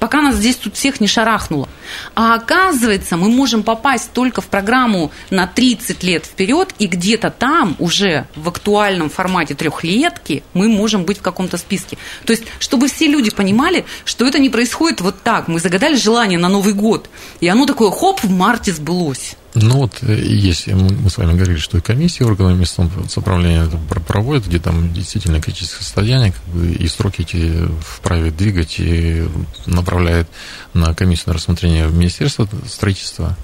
пока 0.00 0.22
нас 0.22 0.36
здесь 0.36 0.56
тут 0.56 0.74
всех 0.74 1.00
не 1.00 1.06
шарахнуло. 1.06 1.68
А 2.16 2.34
оказывается, 2.34 3.16
мы 3.16 3.28
можем 3.28 3.62
попасть 3.62 4.12
только 4.12 4.40
в 4.40 4.46
программу 4.46 5.12
на 5.30 5.46
30 5.46 6.02
лет 6.02 6.26
вперед, 6.26 6.74
и 6.78 6.86
где-то 6.86 7.30
там 7.30 7.76
уже 7.78 8.26
в 8.34 8.48
актуальном 8.48 9.10
формате 9.10 9.54
трехлетки 9.54 10.42
мы 10.54 10.68
можем 10.68 11.04
быть 11.04 11.18
в 11.18 11.22
каком-то 11.22 11.58
списке. 11.58 11.98
То 12.24 12.32
есть, 12.32 12.44
чтобы 12.58 12.88
все 12.88 13.06
люди 13.06 13.30
понимали, 13.30 13.84
что 14.04 14.26
это 14.26 14.38
не 14.38 14.48
происходит 14.48 15.00
вот 15.00 15.22
так. 15.22 15.46
Мы 15.46 15.60
загадали 15.60 15.94
желание 15.94 16.38
на 16.38 16.48
Новый 16.48 16.72
год, 16.72 17.08
и 17.40 17.46
оно 17.46 17.66
такое 17.66 17.90
хоп, 17.90 18.22
в 18.22 18.30
марте 18.30 18.72
сбылось. 18.72 19.36
Ну 19.54 19.78
вот 19.78 20.02
э, 20.02 20.14
есть, 20.14 20.68
мы 20.68 21.10
с 21.10 21.18
вами 21.18 21.34
говорили, 21.34 21.58
что 21.58 21.80
комиссии 21.80 22.22
органов 22.22 22.58
местного 22.58 23.08
самоуправления 23.08 23.66
проводят, 24.06 24.46
где 24.46 24.60
там 24.60 24.92
действительно 24.92 25.40
критическое 25.40 25.82
состояние, 25.82 26.32
как 26.32 26.54
бы, 26.54 26.70
и 26.70 26.86
сроки 26.86 27.22
эти 27.22 27.68
вправе 27.80 28.30
двигать 28.30 28.76
и 28.78 29.26
направляет 29.66 30.28
на 30.72 30.94
комиссию 30.94 31.28
на 31.28 31.34
рассмотрение 31.34 31.88
в 31.88 31.94
Министерство 31.94 32.48
строительства 32.68 33.36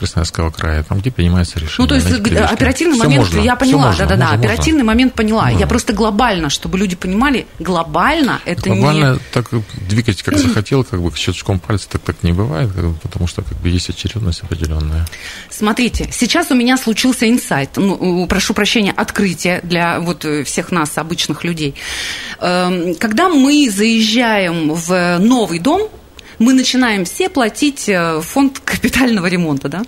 Красноярского 0.00 0.50
края, 0.50 0.82
там, 0.82 0.98
где 0.98 1.10
принимается 1.10 1.58
решение. 1.58 1.76
Ну, 1.78 1.86
то 1.86 1.94
есть 1.94 2.06
оперативный 2.10 2.94
все 2.94 3.04
момент, 3.04 3.24
можно, 3.24 3.40
я 3.40 3.56
поняла, 3.56 3.94
да-да-да, 3.96 4.32
оперативный 4.32 4.82
можно. 4.82 4.92
момент 4.92 5.14
поняла. 5.14 5.44
Да. 5.44 5.50
Я 5.50 5.66
просто 5.66 5.92
глобально, 5.92 6.50
чтобы 6.50 6.78
люди 6.78 6.96
понимали, 6.96 7.46
глобально 7.58 8.40
это 8.44 8.70
глобально 8.70 8.74
не... 8.74 8.80
Глобально 8.80 9.20
так 9.32 9.50
двигать, 9.88 10.22
как 10.22 10.38
захотел, 10.38 10.84
как 10.84 11.02
бы 11.02 11.14
щелчком 11.14 11.60
пальца, 11.60 11.88
так 11.90 12.02
так 12.02 12.22
не 12.22 12.32
бывает, 12.32 12.70
потому 13.02 13.26
что 13.26 13.42
как 13.42 13.58
бы 13.58 13.68
есть 13.68 13.90
очередность 13.90 14.42
определенная. 14.42 15.06
Смотрите, 15.50 16.08
сейчас 16.12 16.50
у 16.50 16.54
меня 16.54 16.76
случился 16.76 17.28
инсайт, 17.28 17.76
ну, 17.76 18.26
прошу 18.26 18.54
прощения, 18.54 18.92
открытие 18.96 19.60
для 19.62 20.00
вот 20.00 20.26
всех 20.44 20.72
нас, 20.72 20.96
обычных 20.96 21.44
людей. 21.44 21.74
Эм, 22.40 22.94
когда 22.94 23.28
мы 23.28 23.70
заезжаем 23.70 24.72
в 24.72 25.18
новый 25.18 25.58
дом, 25.58 25.88
мы 26.40 26.54
начинаем 26.54 27.04
все 27.04 27.28
платить 27.28 27.88
э, 27.88 28.20
фонд 28.22 28.58
капитального 28.64 29.26
ремонта, 29.26 29.68
да? 29.68 29.82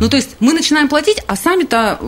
Ну, 0.00 0.08
то 0.08 0.16
есть 0.16 0.36
мы 0.38 0.54
начинаем 0.54 0.88
платить, 0.88 1.18
а 1.26 1.36
сами-то 1.36 1.98
э, 2.00 2.04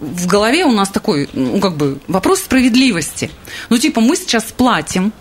в 0.00 0.26
голове 0.26 0.64
у 0.64 0.70
нас 0.70 0.88
такой, 0.88 1.28
ну, 1.32 1.60
как 1.60 1.76
бы 1.76 1.98
вопрос 2.06 2.38
справедливости. 2.38 3.30
Ну, 3.68 3.76
типа, 3.76 4.00
мы 4.00 4.16
сейчас 4.16 4.44
платим, 4.44 5.12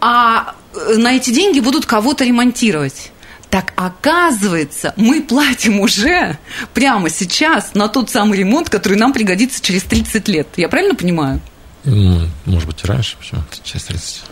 а 0.00 0.54
э, 0.74 0.96
на 0.98 1.16
эти 1.16 1.30
деньги 1.30 1.60
будут 1.60 1.86
кого-то 1.86 2.24
ремонтировать. 2.24 3.10
Так 3.48 3.72
оказывается, 3.76 4.92
мы 4.96 5.22
платим 5.22 5.80
уже 5.80 6.38
прямо 6.74 7.08
сейчас 7.08 7.74
на 7.74 7.88
тот 7.88 8.10
самый 8.10 8.38
ремонт, 8.38 8.68
который 8.68 8.98
нам 8.98 9.14
пригодится 9.14 9.62
через 9.62 9.82
30 9.84 10.28
лет. 10.28 10.48
Я 10.56 10.68
правильно 10.68 10.94
понимаю? 10.94 11.40
Ну, 11.84 12.28
может 12.44 12.68
быть, 12.68 12.84
раньше, 12.84 13.16
почему? 13.18 13.42
Через 13.64 13.84
30. 13.86 14.22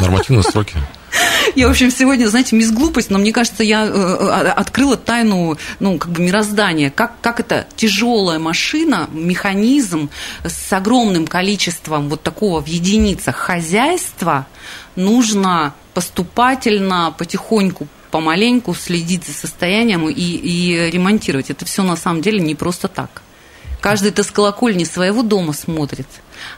Нормативные 0.00 0.42
сроки. 0.42 0.76
Я, 1.54 1.68
в 1.68 1.70
общем, 1.70 1.90
сегодня, 1.90 2.26
знаете, 2.26 2.56
мисс 2.56 2.70
глупость, 2.70 3.10
но 3.10 3.18
мне 3.18 3.32
кажется, 3.32 3.64
я 3.64 3.84
э, 3.84 3.88
э, 3.88 4.48
открыла 4.50 4.96
тайну, 4.96 5.56
ну, 5.80 5.98
как 5.98 6.10
бы 6.12 6.22
мироздания. 6.22 6.90
Как, 6.90 7.20
как 7.20 7.40
это 7.40 7.66
тяжелая 7.76 8.38
машина, 8.38 9.08
механизм 9.12 10.10
с 10.44 10.72
огромным 10.72 11.26
количеством 11.26 12.08
вот 12.08 12.22
такого 12.22 12.60
в 12.60 12.66
единицах 12.66 13.36
хозяйства 13.36 14.46
нужно 14.96 15.74
поступательно, 15.94 17.14
потихоньку 17.16 17.88
помаленьку 18.10 18.74
следить 18.74 19.24
за 19.26 19.32
состоянием 19.32 20.08
и, 20.08 20.12
и 20.12 20.90
ремонтировать. 20.90 21.50
Это 21.50 21.64
все 21.64 21.82
на 21.82 21.96
самом 21.96 22.22
деле 22.22 22.40
не 22.40 22.54
просто 22.54 22.88
так. 22.88 23.22
Каждый-то 23.80 24.22
с 24.22 24.30
колокольни 24.30 24.84
своего 24.84 25.22
дома 25.22 25.52
смотрит. 25.52 26.06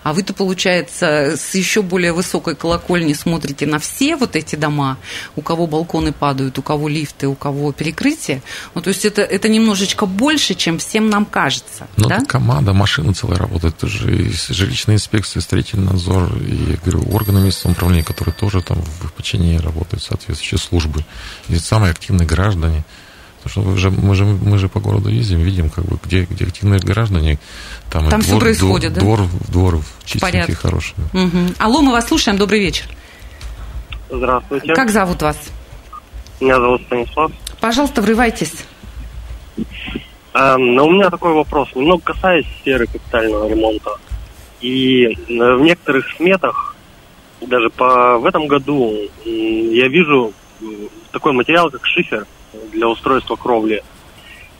А 0.03 0.13
вы-то, 0.13 0.35
получается, 0.35 1.37
с 1.37 1.55
еще 1.55 1.83
более 1.83 2.13
высокой 2.13 2.55
колокольни 2.55 3.13
смотрите 3.13 3.67
на 3.67 3.79
все 3.79 4.17
вот 4.17 4.37
эти 4.37 4.57
дома, 4.57 4.99
у 5.37 5.43
кого 5.43 5.67
балконы 5.67 6.13
падают, 6.13 6.59
у 6.59 6.63
кого 6.63 6.89
лифты, 6.89 7.27
у 7.27 7.35
кого 7.35 7.73
перекрытие. 7.73 8.43
Ну, 8.75 8.83
то 8.83 8.89
есть 8.89 9.05
это, 9.05 9.23
это 9.23 9.49
немножечко 9.49 10.07
больше, 10.07 10.55
чем 10.55 10.79
всем 10.79 11.09
нам 11.09 11.25
кажется. 11.25 11.89
Ну, 11.97 12.09
да? 12.09 12.21
команда, 12.27 12.73
машина 12.73 13.15
целая 13.15 13.39
работает. 13.39 13.75
Это 13.77 13.87
же 13.87 14.15
и 14.15 14.33
жилищная 14.49 14.97
инспекция, 14.97 15.41
строительный 15.41 15.93
надзор, 15.93 16.37
и, 16.37 16.73
я 16.73 16.77
говорю, 16.77 17.11
органы 17.13 17.41
местного 17.41 17.75
управления, 17.75 18.05
которые 18.05 18.35
тоже 18.35 18.63
там 18.63 18.83
в 18.83 19.13
подчинении 19.13 19.59
работают, 19.59 20.03
соответствующие 20.03 20.59
службы. 20.59 21.05
И 21.49 21.57
самые 21.57 21.93
активные 21.93 22.27
граждане– 22.27 22.85
Потому 23.43 23.51
что 23.51 23.71
мы 23.71 23.79
же, 23.79 23.91
мы 23.91 24.15
же, 24.15 24.25
мы 24.25 24.59
же 24.59 24.69
по 24.69 24.81
городу 24.81 25.09
ездим, 25.09 25.39
видим, 25.39 25.71
как 25.71 25.85
бы, 25.85 25.99
где, 26.05 26.25
где 26.25 26.45
активные 26.45 26.79
граждане, 26.79 27.39
там, 27.91 28.09
там 28.11 28.21
все 28.21 28.33
двор, 28.33 28.43
происходит, 28.43 28.93
двор, 28.93 29.21
да? 29.21 29.25
Двор, 29.49 29.73
двор 29.73 29.85
чистенький, 30.05 30.55
хороший. 30.55 30.95
Угу. 31.15 31.55
Алло, 31.59 31.81
мы 31.81 31.93
вас 31.93 32.07
слушаем, 32.07 32.37
добрый 32.37 32.61
вечер. 32.61 32.85
Здравствуйте. 34.11 34.75
Как 34.75 34.91
зовут 34.91 35.23
вас? 35.23 35.39
Меня 36.41 36.57
зовут 36.57 36.83
Станислав. 36.83 37.33
Пожалуйста, 37.61 38.03
врывайтесь. 38.03 38.53
А, 40.35 40.59
но 40.59 40.87
у 40.87 40.91
меня 40.91 41.09
такой 41.09 41.33
вопрос, 41.33 41.69
немного 41.75 42.03
касаясь 42.03 42.47
сферы 42.61 42.87
капитального 42.87 43.49
ремонта. 43.49 43.97
И 44.61 45.07
э, 45.07 45.15
в 45.29 45.63
некоторых 45.63 46.05
сметах, 46.17 46.77
даже 47.41 47.71
по, 47.71 48.19
в 48.19 48.27
этом 48.27 48.47
году, 48.47 48.95
я 49.25 49.89
вижу 49.89 50.35
такой 51.11 51.33
материал, 51.33 51.71
как 51.71 51.87
шифер– 51.87 52.27
для 52.73 52.89
устройства 52.89 53.37
кровли. 53.37 53.83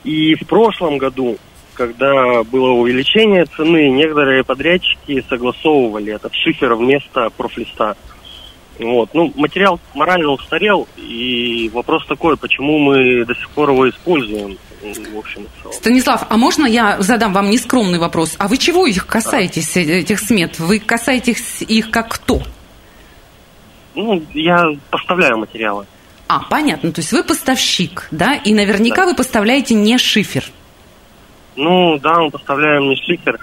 И 0.03 0.35
в 0.35 0.47
прошлом 0.47 0.97
году, 0.97 1.37
когда 1.73 2.43
было 2.43 2.71
увеличение 2.71 3.45
цены, 3.45 3.89
некоторые 3.89 4.43
подрядчики 4.43 5.23
согласовывали 5.29 6.13
этот 6.13 6.33
шифер 6.33 6.75
вместо 6.75 7.29
профлиста. 7.29 7.95
Вот. 8.79 9.13
Ну, 9.13 9.31
материал 9.35 9.79
морально 9.93 10.31
устарел, 10.31 10.87
и 10.97 11.69
вопрос 11.73 12.05
такой, 12.07 12.35
почему 12.37 12.79
мы 12.79 13.25
до 13.25 13.35
сих 13.35 13.49
пор 13.51 13.71
его 13.71 13.89
используем. 13.89 14.57
В 14.81 15.17
общем, 15.19 15.45
Станислав, 15.71 16.25
а 16.27 16.37
можно 16.37 16.65
я 16.65 16.99
задам 16.99 17.33
вам 17.33 17.51
нескромный 17.51 17.99
вопрос? 17.99 18.35
А 18.39 18.47
вы 18.47 18.57
чего 18.57 18.87
их 18.87 19.05
касаетесь, 19.05 19.77
а. 19.77 19.81
этих 19.81 20.19
смет? 20.19 20.57
Вы 20.57 20.79
касаетесь 20.79 21.61
их 21.61 21.91
как 21.91 22.09
кто? 22.09 22.41
Ну, 23.93 24.23
я 24.33 24.65
поставляю 24.89 25.37
материалы. 25.37 25.85
А, 26.31 26.39
понятно. 26.49 26.93
То 26.93 27.01
есть 27.01 27.11
вы 27.11 27.25
поставщик, 27.25 28.07
да? 28.11 28.35
И 28.35 28.53
наверняка 28.53 29.01
да. 29.01 29.07
вы 29.07 29.15
поставляете 29.15 29.73
не 29.73 29.97
шифер. 29.97 30.45
Ну, 31.57 31.99
да, 31.99 32.19
мы 32.19 32.31
поставляем 32.31 32.87
не 32.87 32.95
шифер. 32.95 33.37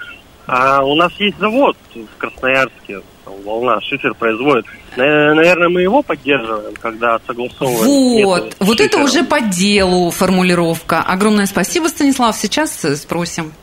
А 0.47 0.83
у 0.83 0.95
нас 0.95 1.11
есть 1.19 1.37
завод 1.37 1.77
в 1.93 2.17
Красноярске, 2.17 3.01
волна, 3.45 3.79
шифер 3.81 4.15
производит. 4.15 4.65
Наверное, 4.97 5.69
мы 5.69 5.83
его 5.83 6.01
поддерживаем, 6.01 6.73
когда 6.81 7.19
согласовываем. 7.27 8.25
Вот, 8.25 8.55
вот 8.59 8.81
это 8.81 8.97
уже 8.97 9.23
по 9.23 9.39
делу 9.39 10.09
формулировка. 10.09 11.03
Огромное 11.03 11.45
спасибо, 11.45 11.89
Станислав. 11.89 12.35
Сейчас 12.35 12.83
спросим. 12.99 13.53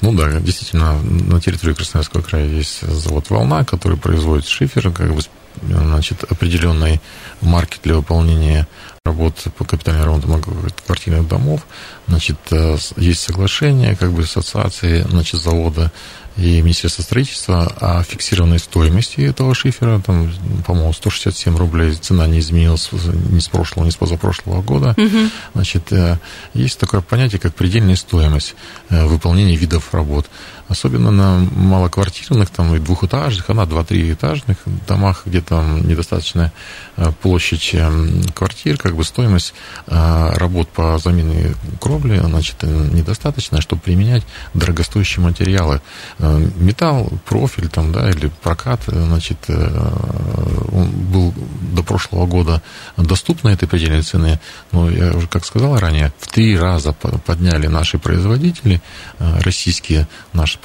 Ну 0.00 0.12
да, 0.12 0.30
действительно, 0.38 1.00
на 1.02 1.40
территории 1.40 1.74
Красноярского 1.74 2.22
края 2.22 2.46
есть 2.46 2.82
завод 2.82 3.30
«Волна», 3.30 3.64
который 3.64 3.96
производит 3.96 4.46
шифер, 4.46 4.92
как 4.92 5.12
бы 5.12 5.22
значит, 5.60 6.24
определенной 6.24 7.00
марки 7.40 7.78
для 7.82 7.96
выполнения 7.96 8.66
работ 9.04 9.34
по 9.58 9.64
капитальному 9.64 10.06
ремонту 10.06 10.28
многоквартирных 10.28 11.26
домов. 11.26 11.66
Значит, 12.06 12.36
э, 12.50 12.76
есть 12.96 13.20
соглашение 13.20 13.96
как 13.96 14.12
бы 14.12 14.22
ассоциации 14.22 15.02
значит, 15.02 15.40
завода 15.40 15.90
и 16.36 16.62
Министерства 16.62 17.02
строительства 17.02 17.66
о 17.80 18.02
фиксированной 18.04 18.58
стоимости 18.58 19.20
этого 19.20 19.54
шифера. 19.54 20.00
Там, 20.00 20.32
по-моему, 20.66 20.92
167 20.92 21.56
рублей 21.56 21.92
цена 21.94 22.26
не 22.26 22.38
изменилась 22.38 22.90
ни 22.92 23.40
с 23.40 23.48
прошлого, 23.48 23.86
ни 23.86 23.90
с 23.90 23.96
позапрошлого 23.96 24.62
года. 24.62 24.94
Угу. 24.96 25.18
Значит, 25.54 25.92
э, 25.92 26.18
есть 26.54 26.78
такое 26.78 27.00
понятие, 27.00 27.40
как 27.40 27.54
предельная 27.54 27.96
стоимость 27.96 28.54
э, 28.88 29.04
выполнения 29.04 29.56
видов 29.56 29.92
работ 29.92 30.26
особенно 30.72 31.10
на 31.10 31.38
малоквартирных 31.38 32.50
там 32.50 32.74
и 32.74 32.78
двухэтажных, 32.78 33.48
а 33.48 33.54
на 33.54 33.66
два-три 33.66 34.12
этажных 34.12 34.56
домах, 34.88 35.22
где 35.26 35.40
там 35.40 35.86
недостаточная 35.86 36.52
э, 36.96 37.12
площадь 37.22 37.70
эм, 37.74 38.22
квартир, 38.34 38.78
как 38.78 38.96
бы 38.96 39.04
стоимость 39.04 39.54
э, 39.86 40.30
работ 40.34 40.68
по 40.70 40.98
замене 40.98 41.54
кровли, 41.80 42.18
значит, 42.18 42.56
э, 42.62 42.88
недостаточная, 42.92 43.60
чтобы 43.60 43.82
применять 43.82 44.24
дорогостоящие 44.54 45.24
материалы. 45.24 45.80
Металл, 46.18 47.10
профиль 47.26 47.68
там, 47.68 47.92
да, 47.92 48.10
или 48.10 48.30
прокат, 48.42 48.80
значит, 48.86 49.38
он 49.48 50.90
был 51.12 51.34
до 51.74 51.82
прошлого 51.82 52.26
года 52.26 52.62
доступны 52.96 53.50
этой 53.50 53.68
предельной 53.68 54.02
цены, 54.02 54.40
но 54.72 54.90
я 54.90 55.12
уже, 55.12 55.26
как 55.26 55.44
сказал 55.44 55.78
ранее, 55.78 56.12
в 56.18 56.28
три 56.28 56.58
раза 56.58 56.92
подняли 56.92 57.66
наши 57.66 57.98
производители, 57.98 58.80
российские 59.18 60.08
наши 60.32 60.58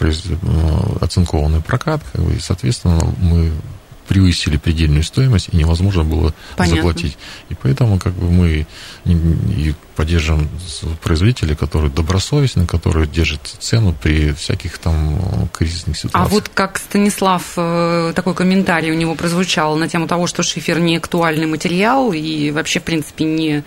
оцинкованный 1.02 1.62
прокат, 1.62 2.02
как 2.12 2.24
бы, 2.24 2.34
и, 2.34 2.40
соответственно, 2.40 3.00
мы 3.20 3.52
превысили 4.08 4.58
предельную 4.58 5.04
стоимость, 5.04 5.50
и 5.52 5.58
невозможно 5.58 6.04
было 6.04 6.34
Понятно. 6.56 6.78
заплатить. 6.78 7.18
И 7.50 7.56
поэтому 7.56 8.00
как 8.00 8.14
бы 8.14 8.32
мы 8.32 8.68
и 9.06 9.76
поддерживаем 9.98 10.48
производителей, 11.04 11.56
которые 11.56 11.92
добросовестны, 11.92 12.68
которые 12.68 13.08
держат 13.08 13.42
цену 13.60 13.96
при 14.00 14.32
всяких 14.32 14.78
там 14.78 15.50
кризисных 15.52 15.98
ситуациях. 15.98 16.26
А 16.26 16.28
вот 16.30 16.50
как 16.54 16.78
Станислав, 16.78 17.54
э, 17.58 18.14
такой 18.16 18.36
комментарий 18.36 18.92
у 18.92 18.94
него 18.94 19.16
прозвучал 19.16 19.76
на 19.76 19.90
тему 19.90 20.08
того, 20.08 20.28
что 20.28 20.44
шифер 20.44 20.80
не 20.80 20.98
актуальный 20.98 21.48
материал 21.48 22.14
и 22.14 22.52
вообще, 22.52 22.80
в 22.80 22.84
принципе, 22.84 23.26
не, 23.26 23.64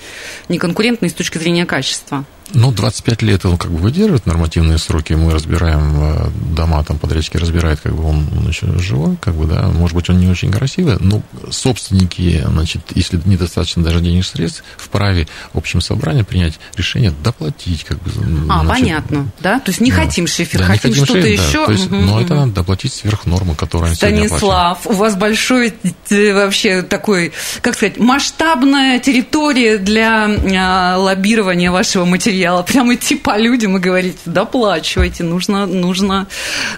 не 0.49 0.59
конкурентный 0.59 1.11
с 1.11 1.14
точки 1.14 1.38
зрения 1.38 1.66
качества. 1.66 2.25
Ну, 2.53 2.73
25 2.73 3.23
лет 3.23 3.45
он 3.45 3.57
как 3.57 3.71
бы 3.71 3.79
выдерживает 3.79 4.27
нормативные 4.27 4.79
сроки, 4.79 5.12
мы 5.12 5.33
разбираем 5.33 5.95
э, 5.97 6.31
дома, 6.57 6.83
там 6.83 6.99
подрядчики 6.99 7.37
разбирают, 7.37 7.81
как 7.81 7.95
бы 7.95 8.05
он, 8.05 8.27
он 8.37 8.49
еще 8.49 8.66
живой, 8.79 9.16
как 9.21 9.35
бы, 9.35 9.47
да, 9.47 9.69
может 9.69 9.95
быть, 9.95 10.11
он 10.11 10.19
не 10.19 10.29
очень 10.29 10.51
красивый, 10.51 10.97
но 10.99 11.23
собственники, 11.51 12.43
значит, 12.45 12.81
если 12.95 13.21
недостаточно 13.25 13.85
даже 13.85 14.01
денежных 14.01 14.27
средств, 14.27 14.64
вправе 14.77 15.29
общим 15.55 15.81
собранием 15.81 16.20
вынуждены 16.21 16.25
принять 16.25 16.61
решение 16.77 17.13
доплатить. 17.23 17.85
Как 17.85 17.99
бы, 17.99 18.11
а, 18.49 18.65
значит, 18.65 18.85
понятно, 18.85 19.31
да? 19.41 19.59
То 19.61 19.71
есть 19.71 19.81
не 19.81 19.91
да. 19.91 19.97
хотим 19.97 20.27
шифер, 20.27 20.61
да, 20.61 20.67
хотим, 20.67 20.91
хотим 20.91 21.05
что-то 21.05 21.27
еще. 21.27 21.59
Да, 21.61 21.67
то 21.67 21.73
есть, 21.73 21.87
угу, 21.87 21.97
но 21.97 22.21
это 22.21 22.35
надо 22.35 22.53
доплатить 22.53 22.93
сверх 22.93 23.27
нормы, 23.27 23.55
которую 23.55 23.95
Станислав, 23.95 24.87
у 24.87 24.93
вас 24.93 25.17
большой 25.17 25.75
вообще 26.11 26.83
такой, 26.83 27.33
как 27.63 27.75
сказать, 27.75 27.99
масштабная 27.99 28.99
территория 28.99 29.79
для 29.79 30.29
а, 30.29 30.97
лоббирования 30.99 31.71
вашего 31.71 32.05
материала. 32.05 32.63
Прям 32.63 32.93
идти 32.95 33.17
по 33.17 33.39
людям 33.39 33.77
и 33.77 33.81
говорить, 33.81 34.19
доплачивайте, 34.25 35.25
нужно, 35.25 35.67
нужно, 35.67 36.27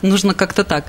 нужно 0.03 0.35
как-то 0.35 0.65
так. 0.65 0.85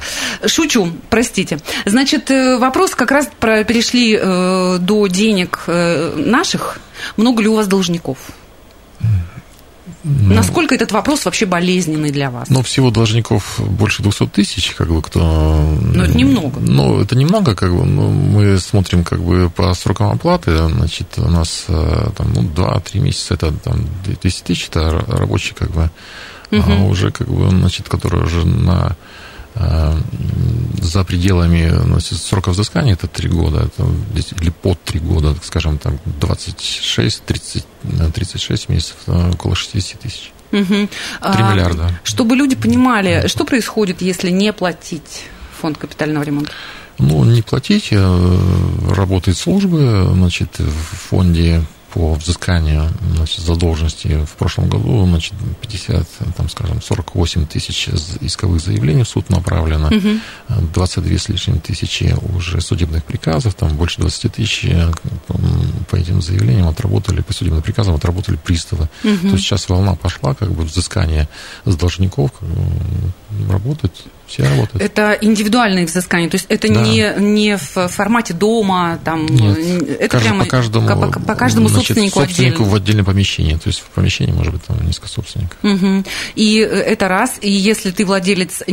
Шучу, 0.46 0.94
простите. 1.10 1.60
Значит, 1.86 2.32
э, 2.32 2.58
вопрос 2.58 2.96
как 2.96 3.12
раз 3.12 3.30
про, 3.40 3.64
перешли 3.64 4.18
э, 4.20 4.78
до 4.80 5.08
денег 5.08 5.64
э, 5.68 6.14
наших. 6.16 6.80
Много 7.18 7.42
ли 7.42 7.48
у 7.48 7.56
вас 7.56 7.68
должников? 7.68 8.18
Ну, 10.04 10.34
Насколько 10.34 10.76
этот 10.76 10.92
вопрос 10.92 11.26
вообще 11.26 11.46
болезненный 11.46 12.12
для 12.12 12.30
вас? 12.30 12.50
Ну, 12.50 12.62
всего 12.62 12.92
должников 12.92 13.60
больше 13.60 14.02
200 14.02 14.28
тысяч, 14.28 14.72
как 14.72 14.90
бы, 14.90 15.02
кто... 15.02 15.20
Ну, 15.20 16.04
это 16.04 16.18
немного. 16.18 16.60
Ну, 16.60 17.02
это 17.02 17.16
немного, 17.16 17.56
как 17.56 17.74
бы, 17.76 17.86
но 17.86 18.10
мы 18.10 18.58
смотрим, 18.60 19.04
как 19.04 19.22
бы, 19.22 19.50
по 19.50 19.74
срокам 19.74 20.12
оплаты, 20.12 20.56
значит, 20.56 21.08
у 21.18 21.30
нас, 21.30 21.66
э, 21.68 22.10
там, 22.18 22.34
ну, 22.34 22.44
2-3 22.44 23.00
месяца, 23.00 23.34
это, 23.34 23.52
там, 23.52 23.86
200 24.06 24.44
тысяч, 24.44 24.68
это 24.70 25.06
рабочие, 25.08 25.56
как 25.58 25.72
бы, 25.72 25.90
угу. 26.52 26.64
а 26.66 26.84
уже, 26.84 27.12
как 27.12 27.28
бы, 27.28 27.50
значит, 27.50 27.88
которые 27.88 28.24
уже 28.24 28.46
на 28.46 28.96
за 29.56 31.04
пределами 31.04 31.70
значит, 31.70 32.18
срока 32.18 32.50
взыскания, 32.50 32.94
это 32.94 33.08
3 33.08 33.30
года, 33.30 33.60
это, 33.68 33.88
или 34.42 34.50
под 34.50 34.82
3 34.84 35.00
года, 35.00 35.36
скажем, 35.44 35.78
там 35.78 36.00
26, 36.20 37.24
30, 37.24 37.66
36 38.14 38.70
месяцев, 38.70 38.96
около 39.08 39.56
60 39.56 40.00
тысяч. 40.00 40.32
Угу. 40.52 40.66
3 40.66 40.90
а, 41.22 41.52
миллиарда. 41.52 42.00
Чтобы 42.04 42.36
люди 42.36 42.56
понимали, 42.56 43.28
что 43.28 43.44
происходит, 43.44 44.02
если 44.02 44.30
не 44.30 44.54
платить 44.54 45.26
фонд 45.60 45.78
капитального 45.78 46.24
ремонта? 46.24 46.52
Ну, 47.00 47.24
не 47.26 47.42
платить, 47.42 47.88
э, 47.92 48.40
работают 48.90 49.38
службы, 49.38 50.10
значит, 50.14 50.60
в 50.60 51.10
фонде 51.10 51.64
по 51.94 52.16
взысканию 52.16 52.90
значит, 53.16 53.46
задолженности 53.46 54.26
в 54.26 54.32
прошлом 54.32 54.68
году 54.68 55.06
значит, 55.06 55.34
50, 55.62 56.08
там, 56.36 56.50
скажем, 56.50 56.82
48 56.82 57.46
тысяч 57.46 57.88
исковых 58.20 58.60
заявлений 58.60 59.04
в 59.04 59.08
суд 59.08 59.30
направлено, 59.30 59.88
угу. 59.88 60.20
22 60.74 61.18
с 61.18 61.30
лишним 61.30 61.60
тысячи 61.60 62.16
уже 62.36 62.62
судебных 62.62 63.04
приказов, 63.04 63.54
там 63.54 63.76
больше 63.78 64.02
20 64.02 64.34
тысяч 64.34 64.66
э, 64.66 64.92
по 65.90 65.96
этим 65.96 66.22
заявлениям 66.22 66.68
отработали, 66.68 67.22
по 67.22 67.32
судебным 67.32 67.62
приказам 67.62 67.94
отработали 67.94 68.38
приставы. 68.38 68.90
Угу. 69.04 69.18
То 69.18 69.28
есть 69.28 69.44
сейчас 69.44 69.70
волна 69.70 69.94
пошла, 69.94 70.34
как 70.34 70.52
бы 70.52 70.64
взыскание 70.64 71.30
с 71.66 71.76
должников 71.76 72.32
как 72.32 72.50
бы, 72.50 73.54
работает 73.54 73.94
все 74.34 74.44
работают. 74.44 74.82
Это 74.82 75.18
индивидуальные 75.22 75.86
взыскания, 75.86 76.30
то 76.30 76.36
есть 76.36 76.48
это 76.50 76.68
да. 76.68 76.82
не, 76.82 77.14
не 77.18 77.58
в 77.58 77.88
формате 77.88 78.34
дома, 78.34 79.00
там, 79.04 79.26
Нет, 79.28 79.58
это 80.00 80.10
каждый, 80.10 80.26
прямо 80.26 80.44
по 80.44 80.50
каждому, 80.50 80.88
по, 80.88 81.20
по 81.20 81.36
каждому 81.36 81.68
значит, 81.68 81.88
собственнику, 81.88 82.20
собственнику 82.20 82.64
отдельно. 82.64 82.72
в 82.72 82.76
отдельном 82.76 83.06
помещении, 83.06 83.54
то 83.54 83.68
есть 83.68 83.80
в 83.82 83.86
помещении 83.90 84.32
может 84.32 84.54
быть 84.54 84.64
там 84.64 84.84
несколько 84.86 85.08
собственников. 85.08 85.58
Угу. 85.62 86.04
И 86.36 86.56
это 86.58 87.08
раз, 87.08 87.36
и 87.42 87.52
если 87.52 87.92
ты 87.92 88.06
владелец 88.06 88.64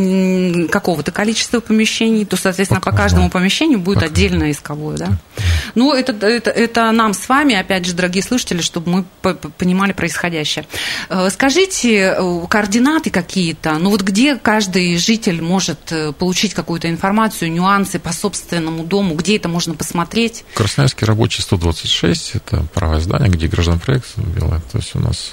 какого-то 0.70 1.12
количества 1.12 1.60
помещений, 1.60 2.24
то, 2.24 2.36
соответственно, 2.36 2.80
по, 2.80 2.90
по 2.90 2.96
каждому 2.96 3.26
да. 3.26 3.30
помещению 3.30 3.80
будет 3.80 4.00
по 4.00 4.06
отдельно 4.06 4.50
исковое, 4.50 4.96
да? 4.96 5.06
да. 5.06 5.42
Ну, 5.74 5.94
это, 5.94 6.12
это, 6.26 6.50
это 6.50 6.90
нам 6.92 7.14
с 7.14 7.28
вами, 7.28 7.54
опять 7.54 7.86
же, 7.86 7.94
дорогие 7.94 8.22
слушатели, 8.22 8.60
чтобы 8.60 9.04
мы 9.22 9.34
понимали 9.34 9.92
происходящее. 9.92 10.66
Э, 11.08 11.28
скажите, 11.30 12.14
э, 12.16 12.46
координаты 12.48 13.10
какие-то, 13.10 13.78
ну 13.78 13.90
вот 13.90 14.02
где 14.02 14.36
каждый 14.36 14.96
житель 14.98 15.42
может 15.42 15.92
э, 15.92 16.12
получить 16.12 16.54
какую-то 16.54 16.88
информацию, 16.88 17.52
нюансы 17.52 17.98
по 17.98 18.12
собственному 18.12 18.84
дому, 18.84 19.14
где 19.14 19.36
это 19.36 19.48
можно 19.48 19.74
посмотреть? 19.74 20.44
Красноярский 20.54 21.06
рабочий 21.06 21.42
126, 21.42 22.36
это 22.36 22.64
правое 22.74 23.00
здание, 23.00 23.28
где 23.28 23.46
граждан 23.46 23.78
проект 23.78 24.16
белое, 24.18 24.60
то 24.72 24.78
есть 24.78 24.94
у 24.94 25.00
нас 25.00 25.32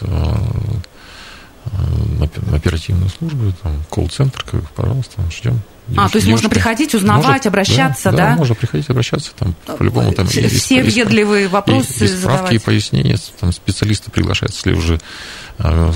оперативные 2.53 3.09
службы, 3.09 3.53
там, 3.61 3.73
колл-центр, 3.89 4.45
пожалуйста, 4.75 5.21
ждем. 5.29 5.59
Девушки, 5.87 6.05
а, 6.05 6.09
то 6.09 6.17
есть 6.17 6.27
можно 6.27 6.49
приходить, 6.49 6.93
узнавать, 6.95 7.25
может, 7.25 7.45
обращаться, 7.45 8.11
да, 8.11 8.17
да? 8.17 8.29
Да, 8.31 8.35
можно 8.35 8.55
приходить, 8.55 8.89
обращаться, 8.89 9.31
там, 9.37 9.55
по-любому 9.77 10.11
там... 10.11 10.27
Все, 10.27 10.47
все 10.49 10.83
въедливые 10.83 11.47
вопросы 11.47 12.05
и, 12.05 12.05
и 12.05 12.07
справки, 12.07 12.55
и 12.55 12.59
пояснения, 12.59 13.17
там, 13.39 13.53
специалисты 13.53 14.11
приглашаются, 14.11 14.67
если 14.67 14.77
уже 14.77 14.99
э, 15.59 15.91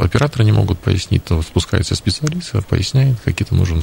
операторы 0.00 0.44
не 0.44 0.52
могут 0.52 0.78
пояснить, 0.78 1.24
то 1.24 1.42
спускается 1.42 1.96
специалист, 1.96 2.52
поясняет, 2.68 3.16
какие-то 3.24 3.56
нужны 3.56 3.82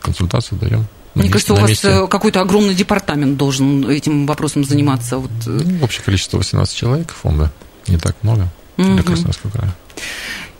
консультации 0.00 0.56
даем. 0.56 0.86
Мне 1.14 1.30
кажется, 1.30 1.54
у 1.54 1.56
вас 1.56 1.70
месте. 1.70 1.88
Э, 1.88 2.06
какой-то 2.06 2.40
огромный 2.40 2.74
департамент 2.74 3.36
должен 3.36 3.88
этим 3.88 4.26
вопросом 4.26 4.64
заниматься. 4.64 5.18
Вот. 5.18 5.30
Э. 5.46 5.60
Ну, 5.64 5.84
общее 5.84 6.02
количество 6.02 6.38
18 6.38 6.76
человек 6.76 7.12
фонда, 7.12 7.52
не 7.86 7.96
так 7.96 8.16
много 8.22 8.48
для 8.76 9.02
Красноярского 9.02 9.50
края. 9.50 9.74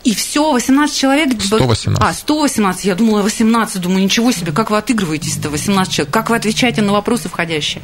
И 0.05 0.15
все, 0.15 0.53
18 0.53 0.97
человек... 0.97 1.29
118. 1.43 2.03
А, 2.03 2.13
118. 2.13 2.85
Я 2.85 2.95
думала, 2.95 3.23
18. 3.23 3.81
Думаю, 3.81 4.05
ничего 4.05 4.33
себе, 4.33 4.53
как 4.53 4.71
вы 4.71 4.77
отыгрываетесь-то, 4.77 5.49
18 5.49 5.93
человек? 5.93 6.13
Как 6.13 6.29
вы 6.29 6.37
отвечаете 6.37 6.83
на 6.83 6.93
вопросы 6.93 7.31
входящие? 7.31 7.83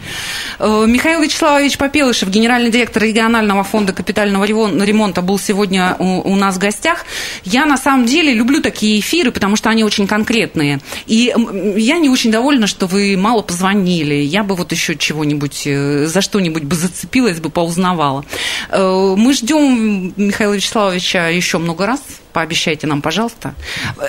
Э, 0.59 0.85
Михаил 0.87 1.23
Вячеславович 1.23 1.79
Попелышев, 1.79 2.29
генеральный 2.29 2.71
директор 2.71 3.03
регионального 3.03 3.65
фонда 3.65 3.95
капитального 3.95 4.45
ремонта, 4.45 5.23
был 5.23 5.39
сегодня 5.39 5.97
у, 5.99 6.33
у 6.33 6.37
нас 6.37 6.57
в 6.57 6.59
гостях. 6.59 7.07
Я, 7.45 7.65
на 7.65 7.79
самом 7.79 8.05
деле, 8.05 8.35
люблю 8.35 8.61
такие 8.61 9.01
эфиры, 9.01 9.33
потому 9.33 9.57
что 9.57 9.71
они 9.71 9.83
очень 9.83 10.07
конкретные. 10.07 10.81
И 11.07 11.35
я 11.77 11.99
не 11.99 12.11
очень 12.11 12.31
довольна, 12.31 12.67
что 12.67 12.87
вы 12.87 13.17
мало 13.17 13.41
позвонили. 13.41 14.15
Я 14.15 14.45
бы 14.45 14.57
вот 14.57 14.73
еще 14.73 14.95
чего-нибудь, 14.95 15.63
э, 15.65 16.05
за 16.05 16.21
что-нибудь 16.21 16.65
бы 16.65 16.77
зацепилась, 16.77 17.41
бы 17.41 17.49
поузнавала. 17.49 18.27
Э, 18.69 19.15
мы 19.17 19.33
ждем 19.33 20.13
Михаила 20.17 20.53
Вячеславовича 20.53 21.29
еще 21.29 21.57
много 21.57 21.87
раз 21.87 22.01
пообещайте 22.33 22.87
нам, 22.87 23.03
пожалуйста. 23.03 23.55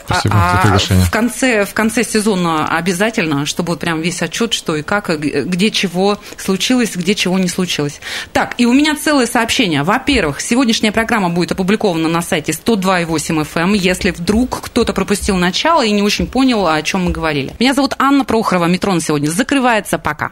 Спасибо 0.05 0.35
а, 0.35 0.77
за 0.77 0.95
в 0.95 1.11
конце, 1.11 1.65
в 1.65 1.73
конце 1.73 2.03
сезона 2.03 2.67
обязательно, 2.67 3.45
чтобы 3.45 3.71
вот 3.71 3.79
прям 3.79 4.01
весь 4.01 4.21
отчет, 4.21 4.53
что 4.53 4.75
и 4.75 4.81
как, 4.81 5.19
где 5.19 5.71
чего 5.71 6.19
случилось, 6.37 6.95
где 6.95 7.15
чего 7.15 7.39
не 7.39 7.47
случилось. 7.47 8.01
Так, 8.33 8.55
и 8.57 8.65
у 8.65 8.73
меня 8.73 8.95
целое 8.95 9.27
сообщение. 9.27 9.83
Во-первых, 9.83 10.41
сегодняшняя 10.41 10.91
программа 10.91 11.29
будет 11.29 11.51
опубликована 11.51 12.07
на 12.07 12.21
сайте 12.21 12.51
102.8 12.51 13.45
FM, 13.45 13.61
эм. 13.61 13.73
если 13.73 14.11
вдруг 14.11 14.61
кто-то 14.61 14.93
пропустил 14.93 15.37
начало 15.37 15.85
и 15.85 15.91
не 15.91 16.01
очень 16.01 16.27
понял, 16.27 16.67
о 16.67 16.81
чем 16.81 17.05
мы 17.05 17.11
говорили. 17.11 17.53
Меня 17.59 17.73
зовут 17.73 17.95
Анна 17.97 18.25
Прохорова. 18.25 18.65
Метро 18.65 18.93
на 18.93 19.01
сегодня 19.01 19.27
закрывается. 19.27 19.97
Пока. 19.97 20.31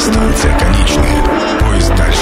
Станция 0.00 0.58
конечная. 0.58 1.58
Поезд 1.58 1.94
дальше. 1.96 2.17